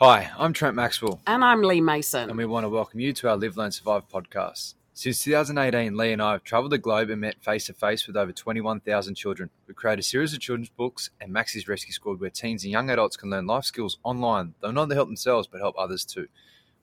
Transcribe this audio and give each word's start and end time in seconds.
Hi, 0.00 0.30
I'm 0.38 0.54
Trent 0.54 0.74
Maxwell, 0.74 1.20
And 1.26 1.44
I'm 1.44 1.62
Lee 1.62 1.82
Mason. 1.82 2.30
and 2.30 2.38
we 2.38 2.46
want 2.46 2.64
to 2.64 2.70
welcome 2.70 3.00
you 3.00 3.12
to 3.12 3.28
our 3.28 3.36
Live, 3.36 3.58
Learn, 3.58 3.70
Survive 3.70 4.08
podcast. 4.08 4.74
Since 4.94 5.22
2018, 5.24 5.94
Lee 5.94 6.12
and 6.12 6.22
I 6.22 6.32
have 6.32 6.42
travelled 6.42 6.72
the 6.72 6.78
globe 6.78 7.10
and 7.10 7.20
met 7.20 7.42
face 7.44 7.66
to 7.66 7.74
face 7.74 8.06
with 8.06 8.16
over 8.16 8.32
21,000 8.32 9.14
children. 9.14 9.50
We 9.66 9.74
create 9.74 9.98
a 9.98 10.02
series 10.02 10.32
of 10.32 10.40
children's 10.40 10.70
books 10.70 11.10
and 11.20 11.30
Max's 11.30 11.68
Rescue 11.68 11.92
Squad 11.92 12.18
where 12.18 12.30
teens 12.30 12.64
and 12.64 12.72
young 12.72 12.88
adults 12.88 13.18
can 13.18 13.28
learn 13.28 13.46
life 13.46 13.64
skills 13.64 13.98
online. 14.02 14.54
They'll 14.62 14.72
not 14.72 14.84
only 14.84 14.96
help 14.96 15.08
themselves, 15.08 15.46
but 15.46 15.60
help 15.60 15.74
others 15.78 16.06
too. 16.06 16.28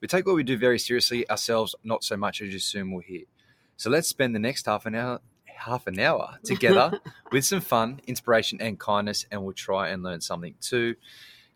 We 0.00 0.06
take 0.06 0.24
what 0.24 0.36
we 0.36 0.44
do 0.44 0.56
very 0.56 0.78
seriously, 0.78 1.28
ourselves 1.28 1.74
not 1.82 2.04
so 2.04 2.16
much 2.16 2.40
as 2.40 2.52
you 2.52 2.60
soon 2.60 2.92
will 2.92 3.00
hear. 3.00 3.22
So 3.76 3.90
let's 3.90 4.06
spend 4.06 4.32
the 4.32 4.40
next 4.40 4.66
half 4.66 4.86
an 4.86 4.94
hour 4.94 5.20
half 5.44 5.88
an 5.88 5.98
hour 5.98 6.38
together 6.44 7.00
with 7.32 7.44
some 7.44 7.60
fun, 7.60 8.00
inspiration, 8.06 8.60
and 8.60 8.78
kindness, 8.78 9.26
and 9.32 9.42
we'll 9.42 9.54
try 9.54 9.88
and 9.88 10.04
learn 10.04 10.20
something 10.20 10.54
too. 10.60 10.94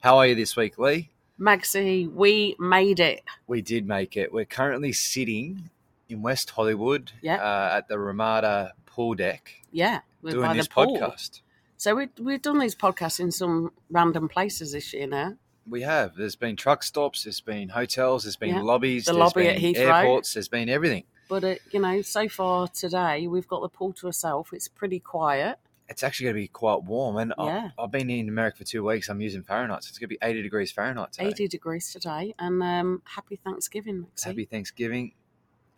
How 0.00 0.18
are 0.18 0.26
you 0.26 0.34
this 0.34 0.56
week, 0.56 0.76
Lee? 0.76 1.10
Maxie, 1.42 2.06
we 2.06 2.54
made 2.58 3.00
it. 3.00 3.22
We 3.46 3.62
did 3.62 3.86
make 3.86 4.16
it. 4.16 4.32
We're 4.32 4.44
currently 4.44 4.92
sitting 4.92 5.70
in 6.08 6.22
West 6.22 6.50
Hollywood 6.50 7.10
Yeah. 7.20 7.36
uh, 7.36 7.76
at 7.76 7.88
the 7.88 7.98
Ramada 7.98 8.74
pool 8.86 9.14
deck 9.14 9.50
Yeah, 9.72 10.00
we're 10.22 10.32
doing 10.32 10.46
by 10.46 10.54
this 10.54 10.68
podcast. 10.68 11.40
So 11.78 11.96
we, 11.96 12.08
we've 12.20 12.40
done 12.42 12.58
these 12.60 12.76
podcasts 12.76 13.18
in 13.18 13.32
some 13.32 13.72
random 13.90 14.28
places 14.28 14.72
this 14.72 14.92
year 14.92 15.06
now. 15.08 15.34
We 15.66 15.82
have. 15.82 16.14
There's 16.14 16.36
been 16.36 16.54
truck 16.56 16.82
stops, 16.84 17.24
there's 17.24 17.40
been 17.40 17.70
hotels, 17.70 18.22
there's 18.24 18.36
been 18.36 18.50
Yeah. 18.56 18.62
lobbies, 18.62 19.06
The 19.06 19.12
there's 19.12 19.18
lobby 19.20 19.42
been 19.44 19.56
at 19.56 19.60
Heathrow. 19.62 19.94
airports, 20.02 20.34
there's 20.34 20.48
been 20.48 20.68
everything. 20.68 21.04
But, 21.28 21.44
uh, 21.44 21.54
you 21.72 21.80
know, 21.80 22.02
so 22.02 22.28
far 22.28 22.68
today, 22.68 23.26
we've 23.26 23.48
got 23.48 23.62
the 23.62 23.68
pool 23.68 23.92
to 23.94 24.06
ourselves. 24.06 24.50
It's 24.52 24.68
pretty 24.68 25.00
quiet. 25.00 25.58
It's 25.92 26.02
actually 26.02 26.24
going 26.24 26.34
to 26.36 26.40
be 26.42 26.48
quite 26.48 26.82
warm. 26.82 27.16
And 27.16 27.32
Yeah. 27.38 27.70
I, 27.78 27.82
I've 27.84 27.90
been 27.90 28.10
in 28.10 28.28
America 28.28 28.58
for 28.58 28.64
two 28.64 28.84
weeks. 28.84 29.08
I'm 29.08 29.20
using 29.20 29.42
Fahrenheit. 29.42 29.84
So 29.84 29.88
it's 29.90 29.98
going 29.98 30.08
to 30.08 30.16
be 30.16 30.18
80 30.22 30.42
degrees 30.42 30.72
Fahrenheit 30.72 31.12
today. 31.12 31.28
80 31.28 31.48
degrees 31.48 31.92
today. 31.92 32.34
And 32.38 32.62
um, 32.62 33.02
happy 33.04 33.36
Thanksgiving, 33.36 34.02
Maxie. 34.02 34.28
Happy 34.30 34.44
Thanksgiving. 34.44 35.12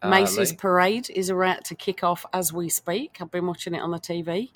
uh, 0.02 0.08
Macy's 0.10 0.50
Lee. 0.52 0.56
parade 0.56 1.10
is 1.10 1.28
about 1.30 1.64
to 1.66 1.74
kick 1.74 2.02
off 2.02 2.24
as 2.32 2.52
we 2.52 2.68
speak. 2.68 3.18
I've 3.20 3.30
been 3.30 3.46
watching 3.46 3.74
it 3.74 3.80
on 3.80 3.90
the 3.90 3.98
TV. 3.98 4.50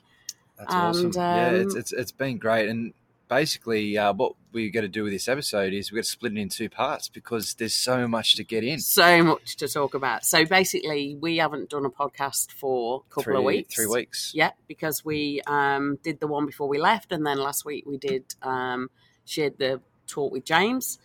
That's 0.58 0.74
awesome. 0.74 1.06
And, 1.06 1.14
yeah, 1.14 1.50
it's, 1.50 1.74
um, 1.74 1.80
it's 1.80 1.92
it's 1.92 2.12
been 2.12 2.38
great. 2.38 2.68
And 2.68 2.92
basically, 3.28 3.96
uh, 3.96 4.12
what 4.12 4.34
we're 4.52 4.70
going 4.70 4.82
to 4.82 4.88
do 4.88 5.04
with 5.04 5.12
this 5.12 5.28
episode 5.28 5.72
is 5.72 5.92
we're 5.92 5.96
going 5.96 6.04
to 6.04 6.10
split 6.10 6.32
it 6.32 6.38
in 6.38 6.48
two 6.48 6.68
parts 6.68 7.08
because 7.08 7.54
there's 7.54 7.74
so 7.74 8.08
much 8.08 8.34
to 8.36 8.44
get 8.44 8.64
in. 8.64 8.80
So 8.80 9.22
much 9.22 9.56
to 9.56 9.68
talk 9.68 9.94
about. 9.94 10.24
So 10.24 10.44
basically, 10.44 11.16
we 11.20 11.36
haven't 11.36 11.70
done 11.70 11.84
a 11.84 11.90
podcast 11.90 12.50
for 12.52 13.04
a 13.06 13.14
couple 13.14 13.22
three, 13.24 13.36
of 13.36 13.44
weeks. 13.44 13.74
Three 13.74 13.86
weeks. 13.86 14.32
Yeah, 14.34 14.50
because 14.66 15.04
we 15.04 15.42
um, 15.46 15.98
did 16.02 16.20
the 16.20 16.26
one 16.26 16.46
before 16.46 16.68
we 16.68 16.78
left, 16.78 17.12
and 17.12 17.26
then 17.26 17.38
last 17.38 17.64
week 17.64 17.84
we 17.86 17.98
did 17.98 18.34
um, 18.42 18.90
shared 19.24 19.58
the 19.58 19.80
talk 20.06 20.32
with 20.32 20.44
James 20.44 20.98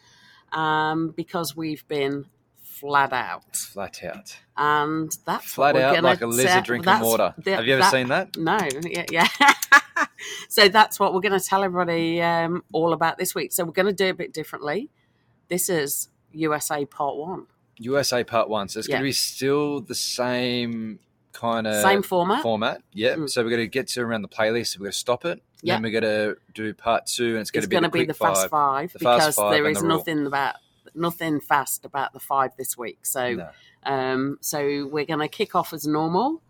um, 0.53 1.09
because 1.09 1.55
we've 1.55 1.87
been 1.87 2.25
flat 2.83 3.13
out, 3.13 3.55
Flat 3.55 4.03
out. 4.03 4.37
and 4.57 5.09
that's 5.25 5.45
Flat 5.45 5.77
out 5.77 6.03
like 6.03 6.19
a 6.19 6.27
lizard 6.27 6.65
drinking 6.65 6.99
water. 6.99 7.33
the- 7.37 7.55
Have 7.55 7.65
you 7.65 7.73
ever 7.75 7.81
that- 7.83 7.91
seen 7.91 8.09
that? 8.09 8.35
No, 8.35 8.57
yeah, 8.83 9.05
yeah. 9.09 9.27
so 10.49 10.67
that's 10.67 10.99
what 10.99 11.13
we're 11.13 11.21
going 11.21 11.39
to 11.39 11.45
tell 11.45 11.63
everybody 11.63 12.21
um, 12.21 12.61
all 12.73 12.91
about 12.91 13.17
this 13.17 13.33
week. 13.33 13.53
So 13.53 13.63
we're 13.63 13.71
going 13.71 13.85
to 13.85 13.93
do 13.93 14.09
a 14.09 14.13
bit 14.13 14.33
differently. 14.33 14.89
This 15.47 15.69
is 15.69 16.09
USA 16.33 16.85
Part 16.85 17.15
One, 17.15 17.45
USA 17.77 18.23
Part 18.25 18.49
One. 18.49 18.67
So 18.67 18.79
it's 18.79 18.87
going 18.89 18.99
to 18.99 19.05
be 19.05 19.13
still 19.13 19.79
the 19.79 19.95
same 19.95 20.99
kind 21.31 21.65
of 21.65 21.81
same 21.81 22.03
format. 22.03 22.43
format. 22.43 22.81
Yeah. 22.91 23.15
Mm. 23.15 23.29
So 23.29 23.43
we're 23.43 23.49
going 23.49 23.61
to 23.61 23.67
get 23.67 23.87
to 23.89 24.01
around 24.01 24.23
the 24.23 24.27
playlist. 24.27 24.73
So 24.73 24.79
we're 24.79 24.85
going 24.87 24.91
to 24.91 24.97
stop 24.97 25.23
it. 25.23 25.41
Yeah. 25.61 25.75
Then 25.75 25.83
we're 25.83 26.01
going 26.01 26.03
to 26.03 26.37
do 26.53 26.73
Part 26.73 27.05
Two, 27.05 27.29
and 27.31 27.37
it's 27.37 27.49
going 27.49 27.61
it's 27.61 27.65
to 27.65 27.69
be 27.69 27.75
going 27.75 27.83
the 27.83 27.87
to 27.89 27.93
be 27.93 28.05
the 28.05 28.13
fast 28.13 28.49
five. 28.49 28.91
The 28.91 28.99
fast 28.99 29.19
because 29.21 29.35
five 29.35 29.51
there 29.53 29.69
is 29.69 29.79
the 29.79 29.87
nothing 29.87 30.25
about 30.27 30.55
nothing 30.95 31.39
fast 31.39 31.85
about 31.85 32.13
the 32.13 32.19
five 32.19 32.51
this 32.57 32.77
week. 32.77 33.05
So 33.05 33.33
No. 33.35 33.49
um, 33.83 34.37
so 34.41 34.87
we're 34.91 35.05
going 35.05 35.19
to 35.19 35.27
kick 35.27 35.55
off 35.55 35.73
as 35.73 35.85
normal, 35.87 36.41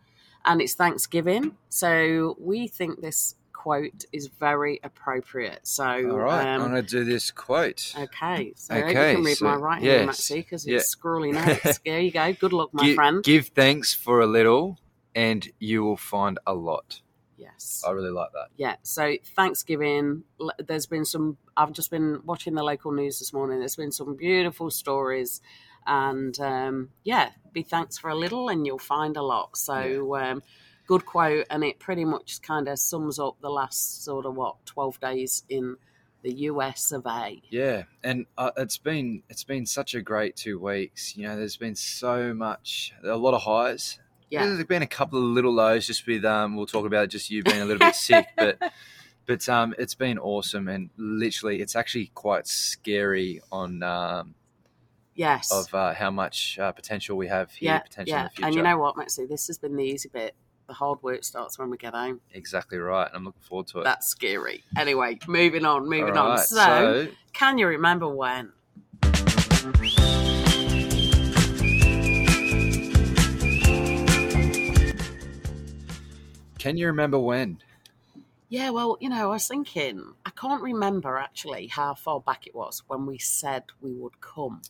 and 0.45 0.61
it's 0.61 0.73
Thanksgiving. 0.73 1.55
So 1.69 2.35
we 2.39 2.67
think 2.67 3.01
this 3.01 3.35
quote 3.53 4.03
is 4.11 4.27
very 4.27 4.79
appropriate. 4.83 5.65
So 5.65 5.85
All 5.85 6.17
right. 6.17 6.45
I'm 6.45 6.61
um, 6.61 6.71
going 6.71 6.83
to 6.85 6.89
do 6.89 7.05
this 7.05 7.31
quote. 7.31 7.93
okay, 7.97 8.51
so 8.57 8.75
Okay, 8.75 9.11
you 9.11 9.15
can 9.15 9.23
read 9.23 9.37
so- 9.37 9.45
my 9.45 9.55
right 9.55 9.81
yes, 9.81 9.95
hand, 9.95 10.05
Maxie, 10.07 10.35
because 10.39 10.67
yeah. 10.67 10.77
it's 10.77 10.89
scrawly 10.89 11.31
notes. 11.39 11.79
there 11.85 11.99
you 12.01 12.11
go. 12.11 12.33
Good 12.33 12.51
luck, 12.51 12.71
my 12.73 12.93
friend. 12.93 13.23
Give 13.23 13.47
thanks 13.47 13.93
for 13.93 14.19
a 14.19 14.27
little, 14.27 14.79
and 15.15 15.47
you 15.59 15.83
will 15.83 15.95
find 15.95 16.39
a 16.45 16.53
lot. 16.53 16.99
Yes. 17.37 17.83
I 17.85 17.91
really 17.91 18.11
like 18.11 18.31
that. 18.33 18.47
Yeah, 18.57 18.75
so 18.83 19.15
Thanksgiving, 19.35 20.23
there's 20.59 20.85
been 20.85 21.05
some, 21.05 21.37
I've 21.55 21.73
just 21.73 21.91
been 21.91 22.21
watching 22.25 22.55
the 22.55 22.63
local 22.63 22.91
news 22.91 23.19
this 23.19 23.33
morning. 23.33 23.59
There's 23.59 23.75
been 23.75 23.91
some 23.91 24.15
beautiful 24.15 24.69
stories. 24.69 25.41
And 25.85 26.39
um, 26.39 26.89
yeah, 27.03 27.31
be 27.51 27.63
thanks 27.63 27.97
for 27.97 28.09
a 28.09 28.15
little 28.15 28.49
and 28.49 28.65
you'll 28.65 28.79
find 28.79 29.17
a 29.17 29.21
lot. 29.21 29.57
So, 29.57 30.15
um, 30.15 30.43
good 30.87 31.05
quote. 31.05 31.45
And 31.49 31.63
it 31.63 31.79
pretty 31.79 32.05
much 32.05 32.41
kind 32.41 32.67
of 32.67 32.79
sums 32.79 33.19
up 33.19 33.37
the 33.41 33.49
last 33.49 34.03
sort 34.03 34.25
of 34.25 34.35
what, 34.35 34.65
12 34.65 34.99
days 34.99 35.43
in 35.49 35.77
the 36.23 36.33
US 36.33 36.91
of 36.91 37.05
A. 37.05 37.41
Yeah, 37.49 37.83
and 38.03 38.25
uh, 38.37 38.51
it's 38.57 38.77
been 38.77 39.23
it's 39.29 39.43
been 39.43 39.65
such 39.65 39.93
a 39.93 40.01
great 40.01 40.35
two 40.35 40.57
weeks. 40.57 41.15
You 41.15 41.27
know, 41.27 41.35
there's 41.35 41.57
been 41.57 41.75
so 41.75 42.33
much, 42.33 42.93
a 43.03 43.15
lot 43.17 43.33
of 43.33 43.41
highs. 43.43 43.99
Yeah. 44.33 44.45
there's 44.47 44.63
been 44.65 44.81
a 44.81 44.87
couple 44.87 45.19
of 45.19 45.25
little 45.25 45.53
lows, 45.53 45.87
just 45.87 46.05
with 46.07 46.25
um, 46.25 46.55
we'll 46.55 46.65
talk 46.65 46.85
about 46.85 47.05
it, 47.05 47.07
just 47.07 47.29
you 47.29 47.43
being 47.43 47.61
a 47.61 47.65
little 47.65 47.79
bit 47.79 47.95
sick, 47.95 48.27
but 48.37 48.57
but 49.25 49.47
um, 49.49 49.73
it's 49.77 49.95
been 49.95 50.17
awesome, 50.19 50.67
and 50.67 50.89
literally, 50.97 51.61
it's 51.61 51.75
actually 51.75 52.07
quite 52.13 52.47
scary 52.47 53.41
on 53.51 53.83
um, 53.83 54.35
Yes. 55.15 55.51
of 55.51 55.73
uh, 55.75 55.93
how 55.93 56.09
much 56.09 56.57
uh, 56.57 56.71
potential 56.71 57.15
we 57.17 57.27
have 57.27 57.51
here, 57.51 57.73
yeah, 57.73 57.79
potential 57.79 58.15
in 58.15 58.19
yeah. 58.19 58.23
the 58.23 58.29
future. 58.31 58.47
And 58.47 58.55
you 58.55 58.63
know 58.63 58.77
what, 58.77 58.97
Maxie? 58.97 59.25
This 59.25 59.45
has 59.47 59.57
been 59.59 59.75
the 59.75 59.83
easy 59.83 60.09
bit. 60.09 60.33
The 60.65 60.73
hard 60.73 61.03
work 61.03 61.23
starts 61.23 61.59
when 61.59 61.69
we 61.69 61.77
get 61.77 61.93
home. 61.93 62.21
exactly 62.33 62.77
right. 62.77 63.07
And 63.07 63.17
I'm 63.17 63.25
looking 63.25 63.41
forward 63.41 63.67
to 63.67 63.81
it. 63.81 63.83
That's 63.83 64.07
scary. 64.07 64.63
Anyway, 64.77 65.19
moving 65.27 65.65
on, 65.65 65.87
moving 65.87 66.17
All 66.17 66.29
on. 66.31 66.37
right, 66.37 66.45
so 66.45 67.09
Can 67.33 67.57
you 67.57 67.67
remember 67.67 68.07
when? 68.07 68.53
Can 76.63 76.77
you 76.77 76.87
remember 76.87 77.19
when? 77.19 77.57
Yeah, 78.47 78.69
well, 78.69 78.97
you 79.01 79.09
know, 79.09 79.23
I 79.23 79.33
was 79.33 79.47
thinking, 79.47 80.13
I 80.25 80.29
can't 80.29 80.61
remember 80.61 81.17
actually 81.17 81.67
how 81.67 81.93
far 81.93 82.21
back 82.21 82.47
it 82.47 82.55
was 82.55 82.83
when 82.87 83.05
we 83.05 83.17
said 83.17 83.63
we 83.81 83.91
would 83.91 84.21
come. 84.21 84.61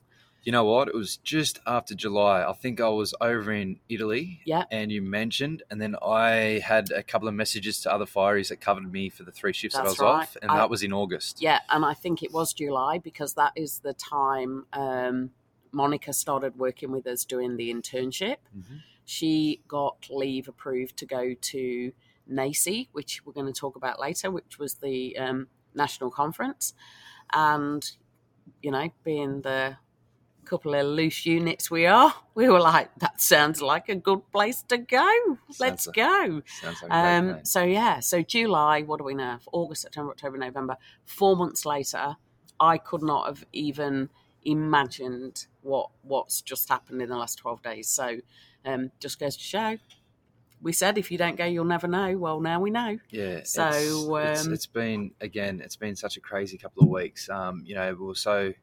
You 0.42 0.52
know 0.52 0.66
what? 0.66 0.88
It 0.88 0.96
was 0.96 1.18
just 1.18 1.60
after 1.68 1.94
July. 1.94 2.44
I 2.44 2.54
think 2.54 2.82
I 2.82 2.90
was 2.90 3.14
over 3.22 3.52
in 3.52 3.80
Italy. 3.90 4.42
Yeah. 4.44 4.64
And 4.72 4.92
you 4.92 5.02
mentioned, 5.04 5.62
and 5.70 5.80
then 5.80 5.96
I 6.04 6.62
had 6.66 6.92
a 6.92 7.04
couple 7.04 7.28
of 7.28 7.36
messages 7.36 7.80
to 7.82 7.94
other 7.94 8.06
fireys 8.06 8.50
that 8.50 8.60
covered 8.60 8.92
me 8.92 9.10
for 9.10 9.24
the 9.24 9.32
three 9.32 9.54
shifts 9.54 9.78
that 9.78 9.86
I 9.86 9.90
was 9.90 10.00
right. 10.00 10.08
off, 10.10 10.36
and 10.42 10.50
I- 10.50 10.58
that 10.58 10.70
was 10.72 10.82
in 10.82 10.92
August. 10.94 11.42
Yeah, 11.42 11.60
and 11.70 11.86
I 11.86 11.94
think 11.94 12.24
it 12.24 12.34
was 12.34 12.54
July 12.54 12.98
because 12.98 13.36
that 13.36 13.52
is 13.56 13.80
the 13.80 13.94
time 13.94 14.66
um, 14.74 15.30
Monica 15.72 16.12
started 16.14 16.58
working 16.58 16.92
with 16.92 17.06
us 17.06 17.24
doing 17.24 17.56
the 17.58 17.72
internship. 17.74 18.38
Mhm. 18.58 18.82
She 19.06 19.62
got 19.68 20.08
leave 20.10 20.48
approved 20.48 20.98
to 20.98 21.06
go 21.06 21.34
to 21.34 21.92
NACI, 22.32 22.88
which 22.92 23.22
we're 23.26 23.34
going 23.34 23.52
to 23.52 23.60
talk 23.60 23.76
about 23.76 24.00
later, 24.00 24.32
which 24.32 24.58
was 24.60 24.76
the 24.76 25.18
um, 25.18 25.48
national 25.74 26.12
conference. 26.12 26.74
And, 27.34 27.90
you 28.62 28.72
know, 28.72 28.90
being 29.04 29.42
the 29.42 29.78
couple 30.46 30.76
of 30.76 30.86
loose 30.86 31.26
units 31.26 31.72
we 31.72 31.86
are, 31.86 32.14
we 32.36 32.50
were 32.50 32.60
like, 32.60 32.90
that 33.00 33.22
sounds 33.22 33.62
like 33.62 33.90
a 33.90 33.96
good 33.96 34.30
place 34.32 34.62
to 34.64 34.78
go. 34.78 35.10
Let's 35.60 35.88
like- 35.88 35.96
go. 35.96 36.42
Sounds 36.62 36.82
like 36.82 36.92
Um, 36.92 37.46
so 37.46 37.64
yeah, 37.64 38.00
so 38.00 38.22
July, 38.22 38.82
what 38.82 38.98
do 39.00 39.06
we 39.06 39.14
know? 39.14 39.38
August, 39.52 39.84
September, 39.84 40.12
October, 40.12 40.38
November. 40.38 40.78
Four 41.06 41.36
months 41.36 41.66
later, 41.66 42.18
I 42.60 42.78
could 42.78 43.02
not 43.02 43.28
have 43.28 43.46
even 43.54 44.10
imagined 44.44 45.48
what 45.64 45.90
what's 46.04 46.42
just 46.42 46.70
happened 46.70 47.02
in 47.02 47.10
the 47.10 47.18
last 47.18 47.38
twelve 47.38 47.62
days. 47.64 47.88
So 47.90 48.18
um, 48.66 48.92
just 49.00 49.20
goes 49.20 49.36
to 49.38 49.44
show. 49.44 49.78
We 50.62 50.72
said 50.72 50.98
if 50.98 51.12
you 51.12 51.18
don't 51.18 51.36
go, 51.36 51.46
you'll 51.46 51.66
never 51.66 51.88
know. 51.88 52.18
Well, 52.18 52.40
now 52.40 52.62
we 52.62 52.72
know. 52.72 52.98
Yeah. 53.10 53.42
so, 53.44 53.68
it's, 53.68 54.40
it's, 54.40 54.48
um, 54.48 54.54
it's 54.54 54.66
been 54.66 55.12
again. 55.20 55.60
It's 55.62 55.76
been 55.76 55.96
such 55.96 56.16
a 56.16 56.22
crazy 56.22 56.58
couple 56.58 56.84
of 56.84 56.90
weeks. 56.90 57.30
Um, 57.30 57.64
you 57.66 57.76
know, 57.76 57.94
we 57.96 58.12
are 58.12 58.16
so 58.16 58.54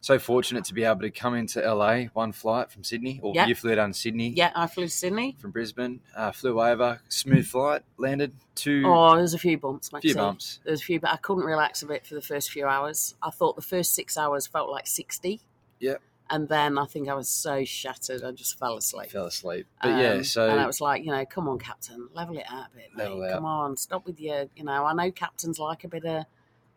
so 0.00 0.16
fortunate 0.18 0.64
to 0.64 0.74
be 0.74 0.84
able 0.84 1.00
to 1.00 1.10
come 1.10 1.34
into 1.34 1.60
LA 1.60 2.04
one 2.12 2.30
flight 2.32 2.70
from 2.70 2.84
Sydney, 2.84 3.18
or 3.22 3.32
Yeah. 3.34 3.46
you 3.46 3.54
flew 3.56 3.74
down 3.74 3.92
to 3.92 3.98
Sydney. 3.98 4.28
Yeah, 4.30 4.52
I 4.54 4.68
flew 4.68 4.84
to 4.84 4.90
Sydney. 4.90 5.36
From 5.40 5.50
Brisbane, 5.50 6.00
uh, 6.16 6.30
flew 6.30 6.60
over, 6.60 7.00
smooth 7.08 7.46
flight, 7.46 7.82
landed 7.96 8.32
two 8.54 8.84
Oh, 8.86 9.16
there's 9.16 9.34
a 9.34 9.38
few 9.38 9.58
bumps, 9.58 9.92
Maxie. 9.92 10.08
few 10.08 10.14
bumps. 10.14 10.60
There's 10.64 10.80
a 10.80 10.84
few, 10.84 11.00
but 11.00 11.10
I 11.10 11.16
couldn't 11.16 11.44
relax 11.44 11.82
a 11.82 11.86
bit 11.86 12.06
for 12.06 12.14
the 12.14 12.22
first 12.22 12.50
few 12.52 12.64
hours. 12.66 13.16
I 13.22 13.30
thought 13.30 13.56
the 13.56 13.62
first 13.62 13.92
six 13.94 14.16
hours 14.16 14.46
felt 14.46 14.70
like 14.70 14.86
sixty. 14.86 15.40
Yep. 15.80 16.00
And 16.30 16.48
then 16.48 16.76
I 16.76 16.84
think 16.84 17.08
I 17.08 17.14
was 17.14 17.28
so 17.28 17.64
shattered, 17.64 18.22
I 18.22 18.32
just 18.32 18.58
fell 18.58 18.76
asleep. 18.76 19.10
Fell 19.10 19.26
asleep, 19.26 19.66
but 19.82 19.88
yeah. 19.88 20.12
Um, 20.12 20.24
So 20.24 20.48
and 20.48 20.60
I 20.60 20.66
was 20.66 20.80
like, 20.80 21.04
you 21.04 21.10
know, 21.10 21.24
come 21.24 21.48
on, 21.48 21.58
Captain, 21.58 22.08
level 22.12 22.36
it 22.36 22.44
out 22.50 22.66
a 22.72 22.76
bit. 22.76 22.88
Mate. 22.94 23.04
Level 23.04 23.22
it 23.22 23.32
come 23.32 23.44
on, 23.46 23.76
stop 23.76 24.04
with 24.04 24.20
your, 24.20 24.46
you 24.54 24.64
know, 24.64 24.84
I 24.84 24.92
know 24.92 25.10
captains 25.10 25.58
like 25.58 25.84
a 25.84 25.88
bit 25.88 26.04
of 26.04 26.24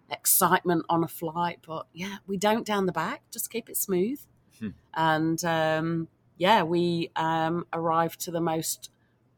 excitement 0.09 0.85
on 0.89 1.03
a 1.03 1.07
flight. 1.07 1.59
But 1.65 1.87
yeah, 1.93 2.17
we 2.27 2.37
don't 2.37 2.65
down 2.65 2.85
the 2.85 2.91
back. 2.91 3.23
Just 3.31 3.49
keep 3.49 3.69
it 3.69 3.77
smooth. 3.77 4.19
Hmm. 4.59 4.69
And 4.93 5.43
um, 5.43 6.07
yeah, 6.37 6.63
we 6.63 7.11
um, 7.15 7.65
arrived 7.73 8.19
to 8.21 8.31
the 8.31 8.41
most 8.41 8.89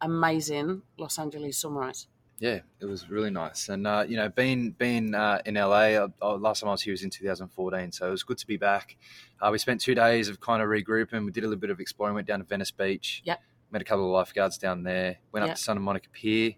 amazing 0.02 0.82
Los 0.98 1.18
Angeles 1.18 1.58
sunrise. 1.58 2.08
Yeah, 2.44 2.60
it 2.82 2.86
was 2.86 3.10
really 3.10 3.30
nice, 3.30 3.70
and 3.70 3.88
uh, 3.88 4.04
you 4.06 4.18
know, 4.18 4.28
being 4.28 4.72
being 4.72 5.16
uh, 5.16 5.42
in 5.46 5.56
LA, 5.56 5.94
uh, 5.96 6.10
uh, 6.22 6.36
last 6.36 6.60
time 6.60 6.68
I 6.68 6.74
was 6.74 6.82
here 6.82 6.92
was 6.92 7.02
in 7.02 7.10
2014, 7.10 7.94
so 7.94 8.06
it 8.06 8.12
was 8.12 8.24
good 8.24 8.38
to 8.40 8.46
be 8.46 8.58
back. 8.58 8.98
Uh, 9.42 9.48
we 9.50 9.58
spent 9.58 9.80
two 9.80 9.96
days 9.96 10.28
of 10.28 10.42
kind 10.42 10.62
of 10.62 10.68
regrouping. 10.68 11.24
We 11.24 11.32
did 11.32 11.46
a 11.46 11.48
little 11.48 11.62
bit 11.62 11.70
of 11.70 11.80
exploring. 11.80 12.16
Went 12.16 12.28
down 12.28 12.40
to 12.40 12.46
Venice 12.46 12.70
Beach. 12.70 13.22
Yep. 13.24 13.40
Met 13.72 13.82
a 13.82 13.86
couple 13.86 14.04
of 14.04 14.12
lifeguards 14.12 14.58
down 14.58 14.84
there. 14.84 15.20
Went 15.32 15.46
Yep. 15.46 15.52
up 15.52 15.56
to 15.56 15.64
Santa 15.64 15.80
Monica 15.80 16.10
Pier. 16.12 16.56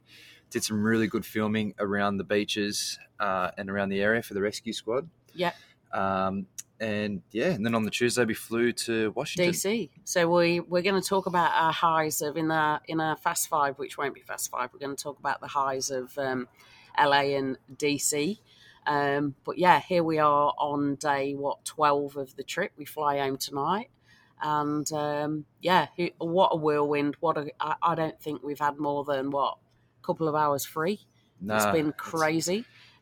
Did 0.50 0.64
some 0.64 0.82
really 0.84 1.06
good 1.06 1.24
filming 1.24 1.76
around 1.78 2.18
the 2.18 2.24
beaches 2.24 2.98
uh, 3.20 3.52
and 3.56 3.70
around 3.70 3.90
the 3.90 4.02
area 4.02 4.24
for 4.24 4.34
the 4.34 4.42
rescue 4.42 4.74
squad. 4.74 5.08
Yep. 5.36 5.54
Um, 5.95 6.47
and 6.80 7.21
yeah, 7.31 7.51
and 7.51 7.65
then 7.65 7.74
on 7.74 7.83
the 7.83 7.92
Tuesday 7.92 8.25
we 8.25 8.33
flew 8.33 8.74
to 8.74 9.12
Washington. 9.12 9.53
DC. 9.53 9.89
So 10.03 10.27
we 10.30 10.59
we're 10.59 10.81
going 10.81 11.01
to 11.01 11.07
talk 11.07 11.25
about 11.25 11.51
our 11.53 11.71
highs 11.71 12.21
of 12.21 12.36
in 12.36 12.51
our 12.51 12.81
in 12.88 13.00
our 13.00 13.15
fast 13.15 13.47
five, 13.47 13.80
which 13.80 13.97
won't 13.97 14.13
be 14.13 14.21
fast 14.21 14.51
five. 14.51 14.71
We're 14.74 14.80
going 14.80 14.95
to 14.95 15.01
talk 15.01 15.18
about 15.18 15.39
the 15.39 15.47
highs 15.47 15.89
of 15.89 16.18
um, 16.18 16.47
LA 17.00 17.38
and 17.38 17.57
DC. 17.74 18.39
Um, 18.86 19.36
but 19.45 19.57
yeah, 19.57 19.80
here 19.80 20.03
we 20.03 20.19
are 20.19 20.53
on 20.59 20.95
day 20.95 21.33
what 21.33 21.63
twelve 21.63 22.18
of 22.18 22.36
the 22.36 22.44
trip. 22.44 22.74
We 22.77 22.83
fly 22.83 23.19
home 23.19 23.38
tonight, 23.38 23.89
and 24.42 24.92
um, 24.92 25.45
yeah, 25.62 25.88
what 26.18 26.50
a 26.51 26.57
whirlwind! 26.57 27.15
What 27.21 27.38
a 27.38 27.47
I, 27.59 27.75
I 27.81 27.95
don't 27.95 28.19
think 28.19 28.44
we've 28.44 28.59
had 28.59 28.77
more 28.77 29.06
than 29.06 29.31
what 29.31 29.57
a 30.03 30.06
couple 30.06 30.27
of 30.27 30.36
hours 30.36 30.65
free. 30.65 31.00
Nah, 31.39 31.56
it's 31.56 31.65
been 31.68 31.89
it's- 31.89 32.03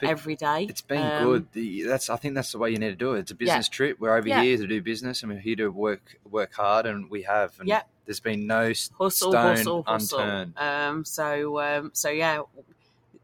but 0.03 0.11
every 0.11 0.35
day. 0.35 0.65
It's 0.69 0.81
been 0.81 1.01
Um, 1.01 1.23
good. 1.23 1.51
The, 1.53 1.83
that's 1.83 2.09
I 2.09 2.17
think 2.17 2.35
that's 2.35 2.51
the 2.51 2.57
way 2.59 2.69
you 2.71 2.77
need 2.77 2.89
to 2.89 2.95
do 2.95 3.13
it. 3.13 3.19
It's 3.21 3.31
a 3.31 3.35
business 3.35 3.67
trip. 3.69 4.00
We're 4.00 4.15
over 4.15 4.27
Yeah. 4.27 4.41
here 4.44 4.57
to 4.57 4.67
do 4.67 4.81
business, 4.81 5.23
and 5.23 5.31
we're 5.31 5.39
here 5.39 5.55
to 5.57 5.69
work 5.69 6.17
work 6.29 6.53
hard, 6.53 6.85
and 6.85 7.09
we 7.09 7.23
have. 7.23 7.59
And 7.59 7.67
Yeah. 7.67 7.83
There's 8.05 8.19
been 8.19 8.47
no 8.47 8.67
hustle, 8.67 9.11
stone 9.31 9.33
hustle, 9.33 9.83
hustle. 9.83 10.19
unturned. 10.19 10.57
Um, 10.57 11.05
so, 11.05 11.59
um, 11.61 11.91
so 11.94 12.09
yeah, 12.09 12.41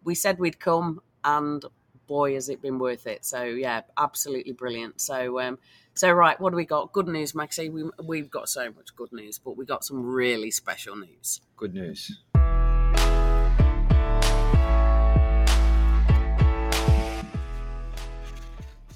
we 0.06 0.16
said 0.16 0.40
we'd 0.40 0.60
come, 0.60 1.02
and 1.24 1.64
boy, 2.08 2.34
has 2.36 2.48
it 2.48 2.62
been 2.62 2.80
worth 2.80 3.06
it. 3.06 3.26
So, 3.26 3.44
yeah, 3.44 3.81
absolutely 3.98 4.54
brilliant. 4.54 5.00
So, 5.02 5.40
um, 5.42 5.60
so 5.94 6.10
right, 6.12 6.40
what 6.40 6.52
do 6.52 6.56
we 6.56 6.64
got? 6.66 6.94
Good 6.94 7.08
news, 7.10 7.36
Maxie. 7.36 7.70
We, 7.70 7.84
we've 8.02 8.31
got 8.31 8.48
so 8.50 8.72
much 8.72 8.96
good 8.96 9.12
news, 9.12 9.38
but 9.38 9.58
we 9.58 9.66
got 9.66 9.84
some 9.84 10.02
really 10.06 10.50
special 10.50 10.96
news. 10.96 11.42
Good 11.58 11.74
news. 11.74 12.18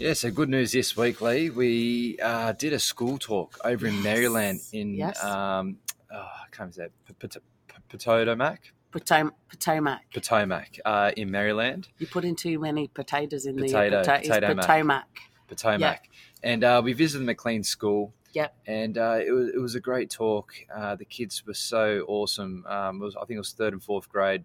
Yeah, 0.03 0.11
so 0.11 0.31
good 0.31 0.49
news 0.49 0.73
this 0.73 0.97
week, 0.97 1.21
Lee. 1.21 1.49
We 1.49 2.19
uh, 2.21 2.51
did 2.51 2.73
a 2.73 2.79
school 2.79 3.17
talk 3.17 3.57
over 3.63 3.87
in 3.87 3.93
Yes. 3.95 4.03
Maryland 4.03 4.59
in 4.73 4.95
Yes. 4.95 5.23
um, 5.23 5.77
oh, 6.11 6.17
I 6.17 6.45
can't 6.51 6.75
remember 6.75 6.91
that 7.07 7.19
Pot- 7.19 7.41
Pot- 7.69 7.87
Potomac, 7.87 8.59
Potomac. 8.91 10.01
Potomac 10.13 10.77
uh, 10.83 11.11
in 11.15 11.31
Maryland. 11.31 11.87
You 11.99 12.07
put 12.07 12.25
in 12.25 12.35
too 12.35 12.59
many 12.59 12.89
potatoes 12.89 13.45
in 13.45 13.55
Potato- 13.55 14.03
the 14.03 14.11
potato 14.19 14.53
mac. 14.55 14.65
Potomac. 14.67 15.05
Potomac. 15.47 16.09
And 16.43 16.65
uh, 16.65 16.81
we 16.83 16.91
visited 16.91 17.25
McLean 17.25 17.63
School. 17.63 18.13
Yep. 18.33 18.55
And 18.67 18.97
uh, 18.97 19.19
it 19.25 19.31
was 19.31 19.49
it 19.55 19.61
was 19.61 19.75
a 19.75 19.79
great 19.79 20.09
talk. 20.09 20.51
Uh, 20.75 20.95
the 20.97 21.05
kids 21.05 21.45
were 21.47 21.53
so 21.53 22.03
awesome. 22.09 22.65
Um, 22.67 23.01
it 23.01 23.05
was, 23.05 23.15
I 23.15 23.19
think 23.21 23.35
it 23.37 23.37
was 23.37 23.53
third 23.53 23.71
and 23.71 23.81
fourth 23.81 24.09
grade. 24.09 24.43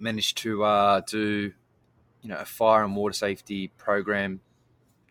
Managed 0.00 0.38
to 0.38 0.64
uh, 0.64 1.00
do, 1.06 1.52
you 2.22 2.28
know, 2.28 2.38
a 2.38 2.44
fire 2.44 2.82
and 2.82 2.96
water 2.96 3.12
safety 3.12 3.68
program 3.78 4.40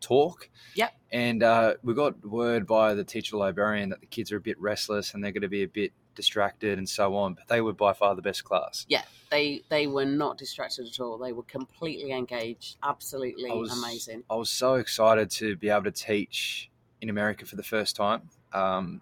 talk. 0.04 0.50
Yep. 0.76 0.94
And 1.12 1.44
uh, 1.44 1.76
we 1.84 1.94
got 1.94 2.24
word 2.26 2.68
by 2.68 2.94
the 2.94 3.04
teacher 3.04 3.38
librarian 3.38 3.90
that 3.90 4.02
the 4.02 4.08
kids 4.08 4.32
are 4.32 4.38
a 4.38 4.42
bit 4.42 4.60
restless 4.60 5.14
and 5.14 5.24
they're 5.24 5.32
going 5.32 5.42
to 5.42 5.48
be 5.48 5.64
a 5.64 5.68
bit 5.68 5.94
distracted 6.16 6.78
and 6.78 6.88
so 6.88 7.16
on. 7.16 7.34
But 7.34 7.48
they 7.48 7.62
were 7.62 7.74
by 7.74 7.94
far 7.94 8.16
the 8.16 8.22
best 8.22 8.44
class. 8.44 8.86
Yeah, 8.88 9.04
they 9.32 9.64
they 9.70 9.88
were 9.88 10.06
not 10.06 10.38
distracted 10.38 10.88
at 10.88 11.00
all. 11.00 11.18
They 11.18 11.34
were 11.34 11.44
completely 11.44 12.12
engaged. 12.12 12.78
Absolutely 12.84 13.50
I 13.50 13.54
was- 13.54 13.78
amazing. 13.78 14.24
I 14.30 14.36
was 14.36 14.50
so 14.50 14.76
excited 14.76 15.32
to 15.32 15.56
be 15.56 15.70
able 15.70 15.86
to 15.86 15.92
teach 15.92 16.70
in 17.02 17.10
America 17.10 17.46
for 17.46 17.56
the 17.56 17.64
first 17.64 17.96
time. 17.96 18.30
Um, 18.54 19.02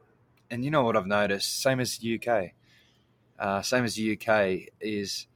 and 0.49 0.65
you 0.65 0.71
know 0.71 0.83
what 0.83 0.97
I've 0.97 1.05
noticed, 1.05 1.61
same 1.61 1.79
as 1.79 1.97
the 1.97 2.15
UK, 2.15 2.53
uh, 3.39 3.61
same 3.61 3.83
as 3.85 3.95
the 3.95 4.13
UK, 4.17 4.69
is 4.81 5.27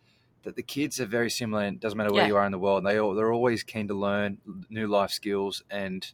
that 0.45 0.55
the 0.55 0.63
kids 0.63 0.99
are 1.01 1.05
very 1.05 1.29
similar. 1.29 1.63
And 1.63 1.75
it 1.75 1.81
doesn't 1.81 1.97
matter 1.97 2.11
where 2.13 2.23
Yeah. 2.23 2.27
you 2.29 2.37
are 2.37 2.45
in 2.45 2.51
the 2.53 2.59
world. 2.59 2.85
They 2.85 2.97
all, 2.97 3.13
they're 3.13 3.33
always 3.33 3.63
keen 3.63 3.87
to 3.89 3.93
learn 3.93 4.37
new 4.69 4.87
life 4.87 5.11
skills 5.11 5.63
and 5.69 6.09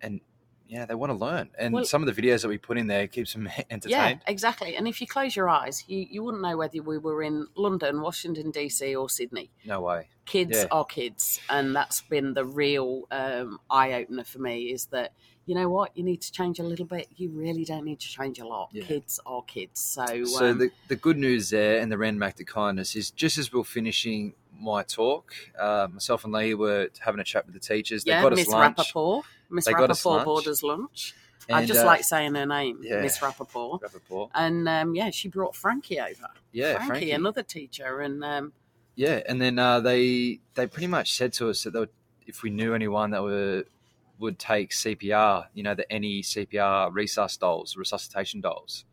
and 0.00 0.20
yeah, 0.68 0.86
they 0.86 0.94
want 0.94 1.10
to 1.10 1.18
learn. 1.18 1.50
And 1.58 1.74
Well- 1.74 1.84
some 1.84 2.00
of 2.06 2.14
the 2.14 2.22
videos 2.22 2.42
that 2.42 2.48
we 2.48 2.56
put 2.56 2.78
in 2.78 2.86
there 2.86 3.08
keeps 3.08 3.32
them 3.32 3.48
entertained. 3.70 3.90
Yeah, 3.90 4.32
exactly. 4.32 4.76
And 4.76 4.86
if 4.86 5.00
you 5.00 5.06
close 5.08 5.34
your 5.34 5.48
eyes, 5.48 5.84
you, 5.88 6.06
you 6.08 6.22
wouldn't 6.22 6.42
know 6.44 6.56
whether 6.56 6.80
we 6.80 6.96
were 6.96 7.22
in 7.24 7.48
London, 7.56 8.00
Washington, 8.00 8.52
DC, 8.52 8.96
or 8.98 9.10
Sydney. 9.10 9.50
No 9.64 9.80
way. 9.80 10.08
Kids 10.26 10.52
Yeah. 10.58 10.66
are 10.70 10.84
kids. 10.84 11.40
And 11.50 11.74
that's 11.74 12.02
been 12.02 12.34
the 12.34 12.44
real 12.44 13.08
um, 13.10 13.58
eye 13.68 13.94
opener 13.94 14.22
for 14.22 14.38
me 14.38 14.66
is 14.72 14.86
that, 14.86 15.12
you 15.50 15.56
know 15.56 15.68
what, 15.68 15.90
you 15.96 16.04
need 16.04 16.20
to 16.20 16.30
change 16.30 16.60
a 16.60 16.62
little 16.62 16.86
bit. 16.86 17.08
You 17.16 17.28
really 17.30 17.64
don't 17.64 17.84
need 17.84 17.98
to 17.98 18.06
change 18.06 18.38
a 18.38 18.46
lot. 18.46 18.68
Yeah. 18.72 18.84
Kids 18.84 19.18
are 19.26 19.42
kids. 19.42 19.80
So, 19.80 20.24
So 20.24 20.50
um, 20.50 20.58
the, 20.58 20.70
the 20.86 20.94
good 20.94 21.18
news 21.18 21.50
there 21.50 21.80
and 21.80 21.90
the 21.90 21.98
random 21.98 22.22
act 22.22 22.38
of 22.38 22.46
kindness 22.46 22.94
is 22.94 23.10
just 23.10 23.36
as 23.36 23.52
we 23.52 23.58
we're 23.58 23.64
finishing 23.64 24.34
my 24.56 24.84
talk, 24.84 25.34
uh, 25.58 25.88
myself 25.92 26.22
and 26.22 26.32
Lee 26.32 26.54
were 26.54 26.88
having 27.00 27.20
a 27.20 27.24
chat 27.24 27.46
with 27.46 27.54
the 27.54 27.60
teachers. 27.60 28.04
They 28.04 28.12
yeah, 28.12 28.22
got 28.22 28.32
us 28.32 28.38
Miss 28.38 28.46
lunch. 28.48 28.76
Rappaport. 28.76 29.22
Miss 29.50 29.64
They 29.64 29.72
got 29.72 29.90
us 29.90 30.04
Rappaport 30.04 30.16
lunch. 30.18 30.24
bought 30.24 30.46
us 30.46 30.62
lunch. 30.62 31.14
I 31.50 31.66
just 31.66 31.80
uh, 31.80 31.86
like 31.86 32.04
saying 32.04 32.36
her 32.36 32.46
name, 32.46 32.78
yeah. 32.80 33.00
Miss 33.00 33.18
Rappaport. 33.18 33.80
Rappaport. 33.80 34.30
And 34.36 34.68
um, 34.68 34.94
yeah, 34.94 35.10
she 35.10 35.26
brought 35.26 35.56
Frankie 35.56 35.98
over. 35.98 36.28
Yeah, 36.52 36.74
Frankie, 36.74 36.86
Frankie. 36.86 37.10
another 37.10 37.42
teacher. 37.42 38.02
And 38.02 38.22
um, 38.22 38.52
Yeah, 38.94 39.20
and 39.28 39.42
then 39.42 39.58
uh, 39.58 39.80
they 39.80 40.38
they 40.54 40.68
pretty 40.68 40.86
much 40.86 41.16
said 41.16 41.32
to 41.34 41.50
us 41.50 41.64
that 41.64 41.72
they 41.72 41.80
would, 41.80 41.90
if 42.24 42.44
we 42.44 42.50
knew 42.50 42.72
anyone 42.72 43.10
that 43.10 43.24
were 43.24 43.64
would 44.20 44.38
take 44.38 44.70
CPR, 44.70 45.46
you 45.54 45.62
know, 45.64 45.74
the 45.74 45.90
any 45.92 46.22
CPR 46.22 46.92
resus 46.92 47.38
dolls, 47.38 47.76
resuscitation 47.76 48.40
dolls, 48.40 48.84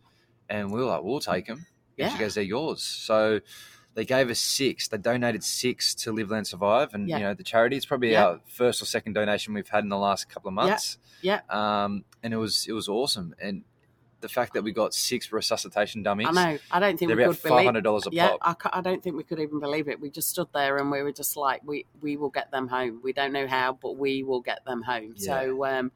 and 0.49 0.71
we 0.71 0.79
were 0.79 0.85
like, 0.87 1.03
we'll 1.03 1.19
take 1.19 1.45
them. 1.47 1.65
And 1.99 2.11
she 2.11 2.17
goes, 2.17 2.35
they're 2.35 2.43
yours. 2.43 2.81
So 2.81 3.41
they 3.95 4.05
gave 4.05 4.29
us 4.29 4.39
six. 4.39 4.87
They 4.87 4.97
donated 4.97 5.43
six 5.43 5.93
to 5.95 6.11
Live 6.11 6.29
Learn 6.29 6.45
Survive, 6.45 6.93
and 6.93 7.09
Yeah. 7.09 7.17
you 7.17 7.23
know 7.23 7.33
the 7.33 7.43
charity. 7.43 7.75
It's 7.75 7.85
probably 7.85 8.11
Yeah. 8.11 8.25
our 8.27 8.41
first 8.47 8.81
or 8.81 8.85
second 8.85 9.13
donation 9.13 9.53
we've 9.53 9.67
had 9.67 9.83
in 9.83 9.89
the 9.89 9.97
last 9.97 10.29
couple 10.29 10.47
of 10.49 10.53
months. 10.53 10.97
Yeah. 11.21 11.41
Um, 11.49 12.05
and 12.23 12.33
it 12.33 12.37
was 12.37 12.65
it 12.67 12.73
was 12.73 12.87
awesome, 12.87 13.35
and 13.41 13.63
the 14.19 14.29
fact 14.29 14.53
that 14.53 14.63
we 14.63 14.71
got 14.71 14.93
six 14.93 15.31
resuscitation 15.31 16.01
dummies. 16.03 16.27
I 16.29 16.31
know, 16.31 16.59
I 16.71 16.79
don't 16.79 16.97
think 16.97 17.09
They're 17.09 17.17
we 17.17 17.23
about 17.23 17.35
could 17.41 17.49
five 17.49 17.83
dollars 17.83 18.07
a 18.07 18.09
Yeah, 18.11 18.29
pop. 18.39 18.65
I, 18.73 18.79
I 18.79 18.81
don't 18.81 19.03
think 19.03 19.15
we 19.15 19.23
could 19.23 19.39
even 19.39 19.59
believe 19.59 19.87
it. 19.87 19.99
We 19.99 20.09
just 20.09 20.29
stood 20.29 20.47
there 20.53 20.77
and 20.77 20.89
we 20.91 21.01
were 21.03 21.11
just 21.11 21.37
like, 21.37 21.61
we 21.63 21.85
we 22.01 22.17
will 22.17 22.29
get 22.29 22.49
them 22.51 22.67
home. 22.67 22.99
We 23.03 23.13
don't 23.13 23.31
know 23.31 23.47
how, 23.47 23.73
but 23.73 23.97
we 23.97 24.23
will 24.23 24.41
get 24.41 24.65
them 24.65 24.81
home. 24.81 25.13
So, 25.17 25.65
um, 25.65 25.91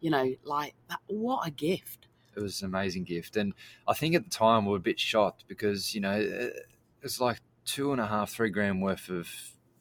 you 0.00 0.10
know, 0.10 0.34
like 0.44 0.74
that, 0.90 0.98
what 1.06 1.46
a 1.46 1.50
gift. 1.50 2.06
it 2.36 2.40
was 2.40 2.62
an 2.62 2.66
amazing 2.68 3.04
gift. 3.04 3.36
And 3.36 3.54
I 3.86 3.94
think 3.94 4.14
at 4.14 4.24
the 4.24 4.30
time 4.30 4.64
we 4.66 4.70
were 4.72 4.76
a 4.78 4.80
bit 4.80 4.98
shocked 5.00 5.44
because, 5.48 5.94
you 5.94 6.00
know, 6.00 6.18
it- 6.18 6.66
it's 7.02 7.20
like 7.20 7.38
two 7.64 7.92
and 7.92 8.00
a 8.00 8.06
half, 8.06 8.30
three 8.30 8.50
grand 8.50 8.82
worth 8.82 9.08
of 9.08 9.28